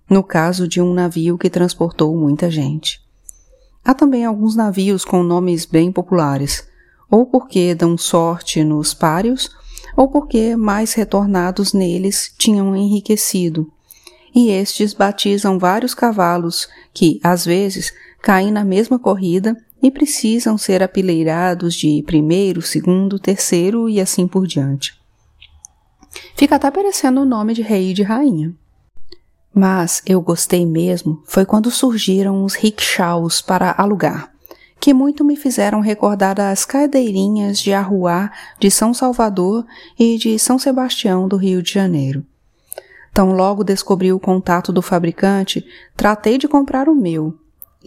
no 0.10 0.22
caso 0.22 0.68
de 0.68 0.82
um 0.82 0.94
navio 0.94 1.38
que 1.38 1.50
transportou 1.50 2.16
muita 2.18 2.52
gente. 2.52 3.00
Há 3.84 3.94
também 3.94 4.26
alguns 4.26 4.56
navios 4.56 5.06
com 5.06 5.24
nomes 5.24 5.66
bem 5.66 5.90
populares, 5.90 6.68
ou 7.10 7.26
porque 7.26 7.74
dão 7.74 7.98
sorte 7.98 8.62
nos 8.62 8.94
páreos, 8.94 9.50
ou 9.96 10.10
porque 10.10 10.56
mais 10.58 10.94
retornados 10.94 11.72
neles 11.72 12.34
tinham 12.38 12.76
enriquecido. 12.76 13.72
E 14.34 14.50
estes 14.50 14.94
batizam 14.94 15.60
vários 15.60 15.94
cavalos 15.94 16.68
que, 16.94 17.20
às 17.24 17.46
vezes, 17.46 17.94
caem 18.22 18.52
na 18.52 18.64
mesma 18.64 18.98
corrida 18.98 19.56
e 19.82 19.92
precisam 19.92 20.58
ser 20.58 20.82
apileirados 20.82 21.74
de 21.74 22.04
primeiro, 22.06 22.62
segundo, 22.62 23.20
terceiro 23.20 23.90
e 23.90 24.00
assim 24.00 24.28
por 24.28 24.48
diante. 24.48 24.94
Fica 26.36 26.56
até 26.56 26.70
parecendo 26.70 27.22
o 27.22 27.26
nome 27.26 27.54
de 27.54 27.62
rei 27.62 27.92
e 27.92 27.94
de 27.94 28.04
rainha. 28.04 28.54
Mas 29.54 30.02
eu 30.06 30.22
gostei 30.22 30.66
mesmo 30.66 31.22
foi 31.26 31.46
quando 31.46 31.70
surgiram 31.70 32.46
os 32.46 32.56
rickshaws 32.56 33.42
para 33.42 33.76
alugar 33.78 34.32
que 34.82 34.96
muito 34.96 35.24
me 35.24 35.36
fizeram 35.36 35.80
recordar 35.80 36.42
as 36.42 36.66
cadeirinhas 36.66 37.60
de 37.60 37.72
Arruá 37.72 38.32
de 38.60 38.72
São 38.72 38.96
Salvador 38.96 39.64
e 39.98 40.18
de 40.18 40.40
São 40.40 40.58
Sebastião 40.58 41.28
do 41.28 41.38
Rio 41.38 41.62
de 41.62 41.72
Janeiro. 41.72 42.26
Tão 43.14 43.34
logo 43.34 43.64
descobri 43.64 44.12
o 44.14 44.20
contato 44.20 44.72
do 44.72 44.82
fabricante, 44.82 45.66
tratei 45.96 46.38
de 46.38 46.48
comprar 46.48 46.88
o 46.88 46.96
meu. 46.96 47.38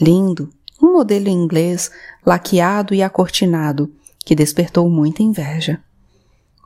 Lindo, 0.00 0.50
um 0.82 0.92
modelo 0.92 1.28
inglês, 1.28 1.90
laqueado 2.24 2.94
e 2.94 3.02
acortinado, 3.02 3.92
que 4.24 4.34
despertou 4.34 4.88
muita 4.90 5.22
inveja. 5.22 5.80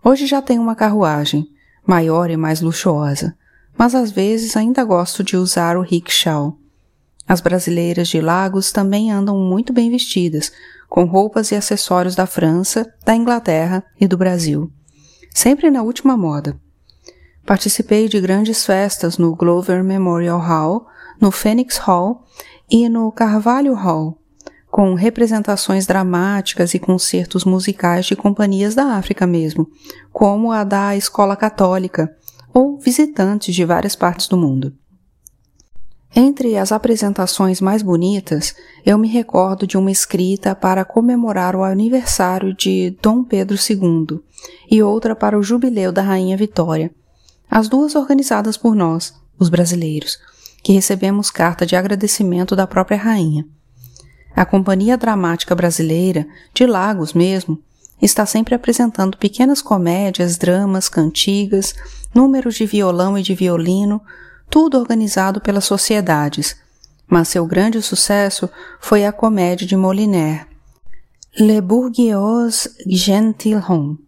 Hoje 0.05 0.27
já 0.27 0.43
tenho 0.43 0.63
uma 0.63 0.75
carruagem, 0.75 1.49
maior 1.87 2.31
e 2.31 2.37
mais 2.37 2.61
luxuosa, 2.61 3.37
mas 3.77 3.95
às 3.95 4.11
vezes 4.11 4.57
ainda 4.57 4.85
gosto 4.85 5.23
de 5.23 5.37
usar 5.37 5.77
o 5.77 5.83
rickshaw 5.83 6.57
as 7.29 7.43
brasileiras 7.43 8.09
de 8.09 8.23
Lagos 8.23 8.73
também 8.73 9.13
andam 9.13 9.39
muito 9.39 9.71
bem 9.71 9.91
vestidas, 9.91 10.51
com 10.89 11.05
roupas 11.05 11.53
e 11.53 11.55
acessórios 11.55 12.15
da 12.15 12.25
França, 12.25 12.91
da 13.05 13.15
Inglaterra 13.15 13.85
e 14.01 14.09
do 14.09 14.17
Brasil. 14.17 14.73
Sempre 15.35 15.71
na 15.71 15.83
última 15.83 16.17
moda. 16.17 16.59
Participei 17.49 18.11
de 18.11 18.21
grandes 18.21 18.67
festas 18.67 19.17
no 19.17 19.35
Glover 19.35 19.83
Memorial 19.83 20.39
Hall, 20.39 20.87
no 21.19 21.31
Phoenix 21.31 21.79
Hall 21.79 22.23
e 22.71 22.91
no 22.91 23.11
Carvalho 23.11 23.73
Hall, 23.73 24.19
com 24.71 24.93
representações 24.93 25.87
dramáticas 25.87 26.75
e 26.75 26.79
concertos 26.79 27.47
musicais 27.47 28.05
de 28.05 28.15
companhias 28.15 28.75
da 28.75 28.97
África 28.97 29.27
mesmo, 29.27 29.67
como 30.13 30.53
a 30.53 30.63
da 30.63 30.95
Escola 30.95 31.35
Católica, 31.35 32.15
ou 32.53 32.79
visitantes 32.79 33.55
de 33.55 33.65
várias 33.65 33.97
partes 33.97 34.29
do 34.29 34.37
mundo. 34.37 34.75
Entre 36.15 36.55
as 36.55 36.71
apresentações 36.71 37.63
mais 37.63 37.81
bonitas, 37.81 38.55
eu 38.85 38.99
me 38.99 39.09
recordo 39.09 39.67
de 39.67 39.79
uma 39.79 39.91
escrita 39.91 40.55
para 40.55 40.85
comemorar 40.85 41.57
o 41.57 41.65
aniversário 41.65 42.53
de 42.55 42.95
Dom 43.01 43.25
Pedro 43.25 43.57
II 43.57 44.21
e 44.71 44.83
outra 44.83 45.17
para 45.17 45.39
o 45.39 45.43
jubileu 45.43 45.91
da 45.91 46.03
Rainha 46.03 46.37
Vitória, 46.37 46.93
as 47.51 47.69
duas 47.69 47.95
organizadas 47.95 48.57
por 48.57 48.75
nós, 48.75 49.15
os 49.39 49.49
brasileiros, 49.49 50.19
que 50.63 50.73
recebemos 50.73 51.31
carta 51.31 51.65
de 51.65 51.77
agradecimento 51.77 52.55
da 52.55 52.67
própria 52.67 52.99
rainha. 52.99 53.47
A 54.35 54.45
Companhia 54.45 54.97
Dramática 54.97 55.55
Brasileira, 55.55 56.27
de 56.55 56.67
Lagos 56.67 57.13
mesmo, 57.13 57.61
está 58.01 58.25
sempre 58.25 58.55
apresentando 58.55 59.19
pequenas 59.19 59.61
comédias, 59.61 60.37
dramas, 60.37 60.89
cantigas, 60.89 61.75
números 62.15 62.55
de 62.55 62.67
violão 62.67 63.19
e 63.19 63.23
de 63.23 63.35
violino, 63.35 64.01
tudo 64.49 64.79
organizado 64.79 65.41
pelas 65.41 65.65
sociedades. 65.65 66.57
Mas 67.09 67.29
seu 67.29 67.47
grande 67.47 67.81
sucesso 67.83 68.49
foi 68.81 69.05
a 69.05 69.13
comédia 69.13 69.67
de 69.67 69.77
Molière, 69.77 70.47
Le 71.39 71.61
Bourgeois 71.61 72.69
Gentilhomme. 72.87 74.08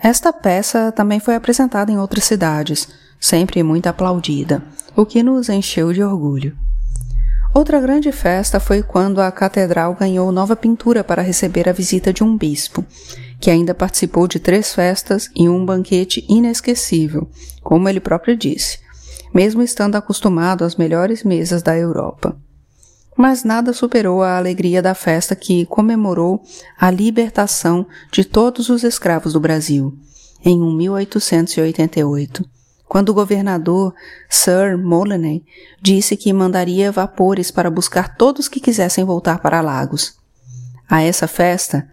Esta 0.00 0.32
peça 0.32 0.92
também 0.92 1.18
foi 1.18 1.34
apresentada 1.34 1.90
em 1.90 1.98
outras 1.98 2.24
cidades, 2.24 2.88
sempre 3.20 3.62
muito 3.62 3.88
aplaudida, 3.88 4.62
o 4.94 5.04
que 5.04 5.22
nos 5.22 5.48
encheu 5.48 5.92
de 5.92 6.02
orgulho. 6.02 6.56
Outra 7.52 7.80
grande 7.80 8.12
festa 8.12 8.60
foi 8.60 8.82
quando 8.82 9.20
a 9.20 9.32
catedral 9.32 9.94
ganhou 9.94 10.30
nova 10.30 10.54
pintura 10.54 11.02
para 11.02 11.22
receber 11.22 11.68
a 11.68 11.72
visita 11.72 12.12
de 12.12 12.22
um 12.22 12.36
bispo, 12.36 12.84
que 13.40 13.50
ainda 13.50 13.74
participou 13.74 14.28
de 14.28 14.38
três 14.38 14.72
festas 14.74 15.28
e 15.34 15.48
um 15.48 15.64
banquete 15.64 16.24
inesquecível, 16.28 17.28
como 17.62 17.88
ele 17.88 18.00
próprio 18.00 18.36
disse, 18.36 18.78
mesmo 19.34 19.62
estando 19.62 19.96
acostumado 19.96 20.62
às 20.64 20.76
melhores 20.76 21.24
mesas 21.24 21.62
da 21.62 21.76
Europa. 21.76 22.36
Mas 23.18 23.44
nada 23.44 23.72
superou 23.72 24.22
a 24.22 24.38
alegria 24.38 24.80
da 24.80 24.94
festa 24.94 25.34
que 25.36 25.66
comemorou 25.66 26.40
a 26.78 26.90
libertação 26.90 27.86
de 28.10 28.24
todos 28.24 28.70
os 28.70 28.84
escravos 28.84 29.32
do 29.34 29.40
Brasil, 29.40 29.98
em 30.42 30.58
1888 30.58 32.48
quando 32.88 33.10
o 33.10 33.14
governador 33.14 33.94
Sir 34.28 34.78
Molyneux 34.78 35.42
disse 35.80 36.16
que 36.16 36.32
mandaria 36.32 36.90
vapores 36.90 37.50
para 37.50 37.70
buscar 37.70 38.16
todos 38.16 38.48
que 38.48 38.60
quisessem 38.60 39.04
voltar 39.04 39.40
para 39.40 39.60
Lagos. 39.60 40.16
A 40.88 41.02
essa 41.02 41.28
festa, 41.28 41.86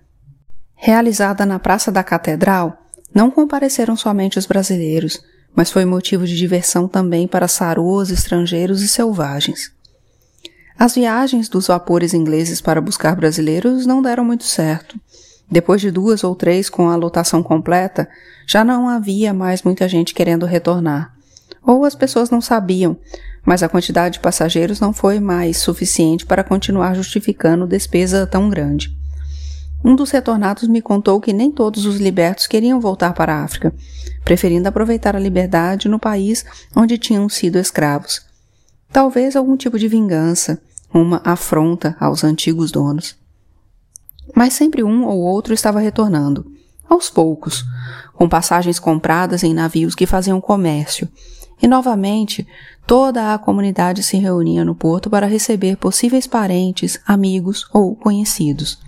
realizada 0.73 1.45
na 1.45 1.59
Praça 1.59 1.91
da 1.91 2.03
Catedral, 2.03 2.77
não 3.13 3.29
compareceram 3.29 3.97
somente 3.97 4.39
os 4.39 4.45
brasileiros, 4.45 5.21
mas 5.53 5.69
foi 5.69 5.83
motivo 5.85 6.25
de 6.25 6.35
diversão 6.35 6.87
também 6.87 7.27
para 7.27 7.47
saroas, 7.47 8.09
estrangeiros 8.09 8.81
e 8.81 8.87
selvagens. 8.87 9.74
As 10.77 10.93
viagens 10.93 11.47
dos 11.47 11.67
vapores 11.67 12.13
ingleses 12.13 12.59
para 12.59 12.81
buscar 12.81 13.15
brasileiros 13.15 13.85
não 13.85 14.01
deram 14.01 14.25
muito 14.25 14.43
certo. 14.43 14.99
Depois 15.49 15.79
de 15.79 15.89
duas 15.89 16.23
ou 16.23 16.35
três 16.35 16.69
com 16.69 16.89
a 16.89 16.95
lotação 16.97 17.41
completa, 17.41 18.09
já 18.45 18.63
não 18.63 18.89
havia 18.89 19.33
mais 19.33 19.63
muita 19.63 19.87
gente 19.87 20.13
querendo 20.13 20.45
retornar. 20.45 21.13
Ou 21.63 21.85
as 21.85 21.95
pessoas 21.95 22.29
não 22.29 22.41
sabiam, 22.41 22.97
mas 23.45 23.63
a 23.63 23.69
quantidade 23.69 24.15
de 24.15 24.19
passageiros 24.19 24.79
não 24.79 24.91
foi 24.91 25.19
mais 25.19 25.57
suficiente 25.57 26.25
para 26.25 26.43
continuar 26.43 26.93
justificando 26.93 27.65
despesa 27.65 28.27
tão 28.27 28.49
grande. 28.49 28.93
Um 29.83 29.95
dos 29.95 30.11
retornados 30.11 30.67
me 30.67 30.81
contou 30.81 31.21
que 31.21 31.31
nem 31.31 31.51
todos 31.51 31.85
os 31.85 31.97
libertos 31.97 32.47
queriam 32.47 32.81
voltar 32.81 33.13
para 33.13 33.35
a 33.35 33.43
África, 33.43 33.73
preferindo 34.25 34.67
aproveitar 34.67 35.15
a 35.15 35.19
liberdade 35.19 35.87
no 35.87 35.99
país 35.99 36.43
onde 36.75 36.97
tinham 36.97 37.29
sido 37.29 37.59
escravos. 37.59 38.24
Talvez 38.95 39.35
algum 39.35 39.57
tipo 39.57 39.77
de 39.77 39.89
vingança, 39.89 40.61
uma 40.93 41.21
afronta 41.25 41.97
aos 41.99 42.23
antigos 42.23 42.71
donos 42.71 43.17
mas 44.33 44.53
sempre 44.53 44.83
um 44.83 45.05
ou 45.05 45.19
outro 45.19 45.53
estava 45.53 45.79
retornando, 45.79 46.45
aos 46.89 47.09
poucos, 47.09 47.65
com 48.13 48.27
passagens 48.27 48.79
compradas 48.79 49.43
em 49.43 49.53
navios 49.53 49.93
que 49.93 50.05
faziam 50.05 50.39
comércio, 50.39 51.07
e 51.61 51.67
novamente 51.67 52.47
toda 52.85 53.33
a 53.33 53.37
comunidade 53.37 54.03
se 54.03 54.17
reunia 54.17 54.65
no 54.65 54.75
porto 54.75 55.09
para 55.09 55.27
receber 55.27 55.77
possíveis 55.77 56.27
parentes, 56.27 56.99
amigos 57.05 57.67
ou 57.73 57.95
conhecidos. 57.95 58.79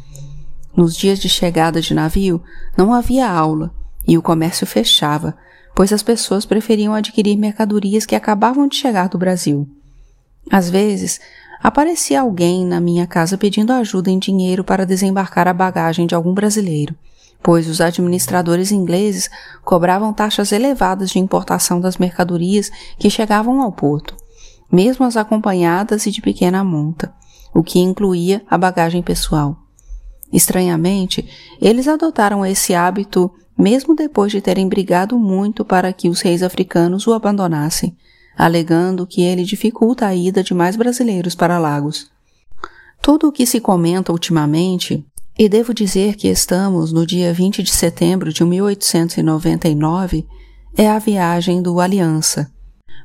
Nos 0.75 0.95
dias 0.95 1.19
de 1.19 1.29
chegada 1.29 1.81
de 1.81 1.93
navio 1.93 2.41
não 2.77 2.93
havia 2.93 3.29
aula 3.29 3.73
e 4.07 4.17
o 4.17 4.21
comércio 4.21 4.67
fechava, 4.67 5.35
pois 5.73 5.93
as 5.93 6.03
pessoas 6.03 6.45
preferiam 6.45 6.93
adquirir 6.93 7.37
mercadorias 7.37 8.05
que 8.05 8.15
acabavam 8.15 8.67
de 8.67 8.75
chegar 8.75 9.07
do 9.09 9.17
Brasil. 9.17 9.67
Às 10.51 10.69
vezes, 10.69 11.19
aparecia 11.61 12.21
alguém 12.21 12.65
na 12.65 12.79
minha 12.79 13.05
casa 13.05 13.37
pedindo 13.37 13.73
ajuda 13.73 14.09
em 14.09 14.19
dinheiro 14.19 14.63
para 14.63 14.85
desembarcar 14.85 15.47
a 15.47 15.53
bagagem 15.53 16.07
de 16.07 16.15
algum 16.15 16.33
brasileiro, 16.33 16.95
pois 17.41 17.67
os 17.67 17.81
administradores 17.81 18.71
ingleses 18.71 19.29
cobravam 19.63 20.13
taxas 20.13 20.51
elevadas 20.51 21.09
de 21.09 21.19
importação 21.19 21.79
das 21.79 21.97
mercadorias 21.97 22.71
que 22.97 23.09
chegavam 23.09 23.61
ao 23.61 23.71
porto, 23.71 24.15
mesmo 24.71 25.05
as 25.05 25.17
acompanhadas 25.17 26.05
e 26.05 26.11
de 26.11 26.21
pequena 26.21 26.63
monta, 26.63 27.13
o 27.53 27.63
que 27.63 27.79
incluía 27.79 28.41
a 28.49 28.57
bagagem 28.57 29.01
pessoal. 29.01 29.57
Estranhamente, 30.31 31.27
eles 31.61 31.87
adotaram 31.87 32.45
esse 32.45 32.75
hábito 32.75 33.31
mesmo 33.57 33.95
depois 33.95 34.31
de 34.31 34.39
terem 34.39 34.67
brigado 34.67 35.17
muito 35.17 35.65
para 35.65 35.91
que 35.91 36.09
os 36.09 36.21
reis 36.21 36.43
africanos 36.43 37.07
o 37.07 37.13
abandonassem, 37.13 37.97
alegando 38.37 39.07
que 39.07 39.23
ele 39.23 39.43
dificulta 39.43 40.05
a 40.05 40.15
ida 40.15 40.43
de 40.43 40.53
mais 40.53 40.75
brasileiros 40.75 41.33
para 41.33 41.57
Lagos. 41.57 42.11
Tudo 43.01 43.27
o 43.27 43.31
que 43.31 43.45
se 43.45 43.59
comenta 43.59 44.11
ultimamente, 44.11 45.05
e 45.37 45.49
devo 45.49 45.73
dizer 45.73 46.15
que 46.15 46.27
estamos 46.27 46.91
no 46.91 47.05
dia 47.05 47.33
20 47.33 47.63
de 47.63 47.71
setembro 47.71 48.31
de 48.31 48.43
1899, 48.43 50.27
é 50.75 50.89
a 50.89 50.99
viagem 50.99 51.61
do 51.61 51.79
Aliança, 51.79 52.51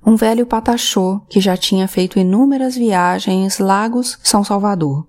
um 0.04 0.16
velho 0.16 0.44
patachô 0.44 1.20
que 1.28 1.40
já 1.40 1.56
tinha 1.56 1.86
feito 1.86 2.18
inúmeras 2.18 2.74
viagens 2.74 3.58
Lagos-São 3.58 4.42
Salvador. 4.42 5.06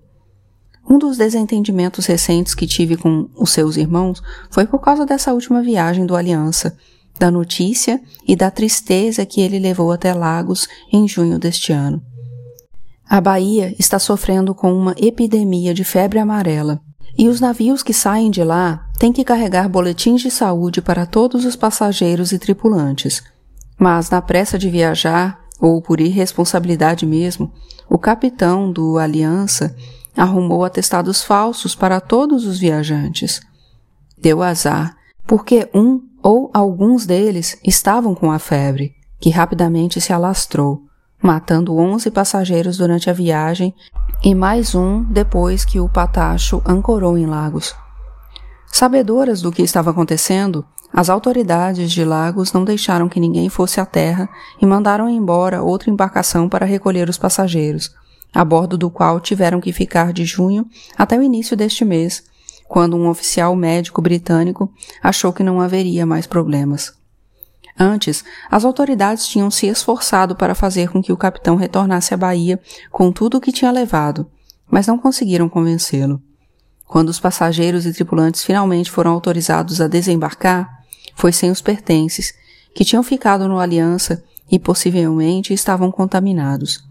Um 0.88 0.98
dos 0.98 1.16
desentendimentos 1.16 2.06
recentes 2.06 2.54
que 2.54 2.66
tive 2.66 2.96
com 2.96 3.28
os 3.34 3.50
seus 3.50 3.76
irmãos 3.76 4.22
foi 4.50 4.66
por 4.66 4.78
causa 4.80 5.04
dessa 5.04 5.32
última 5.32 5.62
viagem 5.62 6.06
do 6.06 6.14
Aliança, 6.14 6.76
da 7.18 7.30
notícia 7.30 8.00
e 8.26 8.34
da 8.34 8.50
tristeza 8.50 9.24
que 9.24 9.40
ele 9.40 9.58
levou 9.58 9.92
até 9.92 10.12
Lagos 10.12 10.68
em 10.92 11.06
junho 11.06 11.38
deste 11.38 11.72
ano. 11.72 12.02
A 13.08 13.20
Bahia 13.20 13.74
está 13.78 13.98
sofrendo 13.98 14.54
com 14.54 14.72
uma 14.72 14.94
epidemia 14.98 15.74
de 15.74 15.84
febre 15.84 16.18
amarela 16.18 16.80
e 17.16 17.28
os 17.28 17.40
navios 17.40 17.82
que 17.82 17.92
saem 17.92 18.30
de 18.30 18.42
lá 18.42 18.88
têm 18.98 19.12
que 19.12 19.24
carregar 19.24 19.68
boletins 19.68 20.20
de 20.20 20.30
saúde 20.30 20.82
para 20.82 21.06
todos 21.06 21.44
os 21.44 21.54
passageiros 21.54 22.32
e 22.32 22.38
tripulantes. 22.38 23.22
Mas, 23.78 24.10
na 24.10 24.20
pressa 24.20 24.58
de 24.58 24.68
viajar, 24.68 25.40
ou 25.60 25.80
por 25.80 26.00
irresponsabilidade 26.00 27.06
mesmo, 27.06 27.52
o 27.88 27.98
capitão 27.98 28.70
do 28.70 28.98
Aliança 28.98 29.74
arrumou 30.16 30.64
atestados 30.64 31.22
falsos 31.22 31.74
para 31.74 32.00
todos 32.00 32.46
os 32.46 32.58
viajantes. 32.58 33.40
Deu 34.18 34.42
azar, 34.42 34.96
porque 35.26 35.68
um 35.74 36.00
ou 36.24 36.50
alguns 36.54 37.04
deles 37.04 37.58
estavam 37.62 38.14
com 38.14 38.32
a 38.32 38.38
febre, 38.38 38.94
que 39.20 39.28
rapidamente 39.28 40.00
se 40.00 40.10
alastrou, 40.10 40.82
matando 41.22 41.76
11 41.76 42.10
passageiros 42.10 42.78
durante 42.78 43.10
a 43.10 43.12
viagem 43.12 43.74
e 44.22 44.34
mais 44.34 44.74
um 44.74 45.02
depois 45.02 45.66
que 45.66 45.78
o 45.78 45.86
Patacho 45.86 46.62
ancorou 46.66 47.18
em 47.18 47.26
Lagos. 47.26 47.74
Sabedoras 48.66 49.42
do 49.42 49.52
que 49.52 49.60
estava 49.60 49.90
acontecendo, 49.90 50.64
as 50.90 51.10
autoridades 51.10 51.92
de 51.92 52.02
Lagos 52.06 52.54
não 52.54 52.64
deixaram 52.64 53.06
que 53.06 53.20
ninguém 53.20 53.50
fosse 53.50 53.78
à 53.78 53.84
terra 53.84 54.26
e 54.62 54.64
mandaram 54.64 55.10
embora 55.10 55.62
outra 55.62 55.90
embarcação 55.90 56.48
para 56.48 56.64
recolher 56.64 57.06
os 57.06 57.18
passageiros, 57.18 57.94
a 58.32 58.42
bordo 58.42 58.78
do 58.78 58.88
qual 58.88 59.20
tiveram 59.20 59.60
que 59.60 59.74
ficar 59.74 60.10
de 60.10 60.24
junho 60.24 60.66
até 60.96 61.18
o 61.18 61.22
início 61.22 61.54
deste 61.54 61.84
mês, 61.84 62.24
quando 62.74 62.96
um 62.96 63.08
oficial 63.08 63.54
médico 63.54 64.02
britânico 64.02 64.68
achou 65.00 65.32
que 65.32 65.44
não 65.44 65.60
haveria 65.60 66.04
mais 66.04 66.26
problemas. 66.26 66.92
Antes, 67.78 68.24
as 68.50 68.64
autoridades 68.64 69.28
tinham 69.28 69.48
se 69.48 69.68
esforçado 69.68 70.34
para 70.34 70.56
fazer 70.56 70.90
com 70.90 71.00
que 71.00 71.12
o 71.12 71.16
capitão 71.16 71.54
retornasse 71.54 72.12
à 72.12 72.16
Bahia 72.16 72.58
com 72.90 73.12
tudo 73.12 73.36
o 73.36 73.40
que 73.40 73.52
tinha 73.52 73.70
levado, 73.70 74.26
mas 74.68 74.88
não 74.88 74.98
conseguiram 74.98 75.48
convencê-lo. 75.48 76.20
Quando 76.84 77.10
os 77.10 77.20
passageiros 77.20 77.86
e 77.86 77.92
tripulantes 77.92 78.42
finalmente 78.42 78.90
foram 78.90 79.12
autorizados 79.12 79.80
a 79.80 79.86
desembarcar, 79.86 80.68
foi 81.14 81.30
sem 81.30 81.52
os 81.52 81.60
pertences, 81.60 82.34
que 82.74 82.84
tinham 82.84 83.04
ficado 83.04 83.46
no 83.46 83.60
Aliança 83.60 84.20
e 84.50 84.58
possivelmente 84.58 85.54
estavam 85.54 85.92
contaminados. 85.92 86.82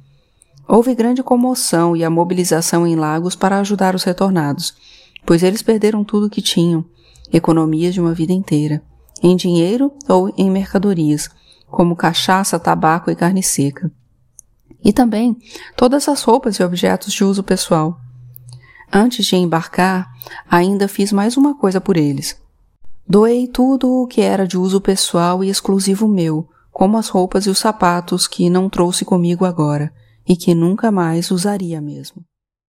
Houve 0.65 0.95
grande 0.95 1.21
comoção 1.21 1.93
e 1.93 2.05
a 2.05 2.09
mobilização 2.09 2.87
em 2.87 2.95
Lagos 2.95 3.35
para 3.35 3.59
ajudar 3.59 3.95
os 3.95 4.03
retornados, 4.05 4.73
pois 5.25 5.43
eles 5.43 5.61
perderam 5.61 6.03
tudo 6.03 6.27
o 6.27 6.29
que 6.29 6.41
tinham, 6.41 6.85
economias 7.31 7.93
de 7.93 8.01
uma 8.01 8.13
vida 8.13 8.33
inteira, 8.33 8.81
em 9.21 9.35
dinheiro 9.35 9.91
ou 10.07 10.33
em 10.37 10.49
mercadorias, 10.51 11.29
como 11.67 11.95
cachaça, 11.95 12.59
tabaco 12.59 13.09
e 13.09 13.15
carne 13.15 13.41
seca. 13.41 13.91
E 14.83 14.91
também 14.91 15.37
todas 15.75 16.07
as 16.07 16.21
roupas 16.21 16.57
e 16.57 16.63
objetos 16.63 17.13
de 17.13 17.23
uso 17.23 17.41
pessoal. 17.41 17.97
Antes 18.91 19.25
de 19.25 19.35
embarcar, 19.35 20.11
ainda 20.49 20.87
fiz 20.87 21.11
mais 21.11 21.37
uma 21.37 21.57
coisa 21.57 21.81
por 21.81 21.97
eles. 21.97 22.37
Doei 23.07 23.47
tudo 23.47 24.03
o 24.03 24.07
que 24.07 24.21
era 24.21 24.47
de 24.47 24.57
uso 24.57 24.79
pessoal 24.79 25.43
e 25.43 25.49
exclusivo 25.49 26.07
meu, 26.07 26.47
como 26.71 26.97
as 26.97 27.09
roupas 27.09 27.45
e 27.45 27.49
os 27.49 27.59
sapatos 27.59 28.27
que 28.27 28.49
não 28.49 28.69
trouxe 28.69 29.03
comigo 29.03 29.45
agora 29.45 29.91
e 30.27 30.35
que 30.35 30.53
nunca 30.53 30.91
mais 30.91 31.31
usaria 31.31 31.81
mesmo. 31.81 32.23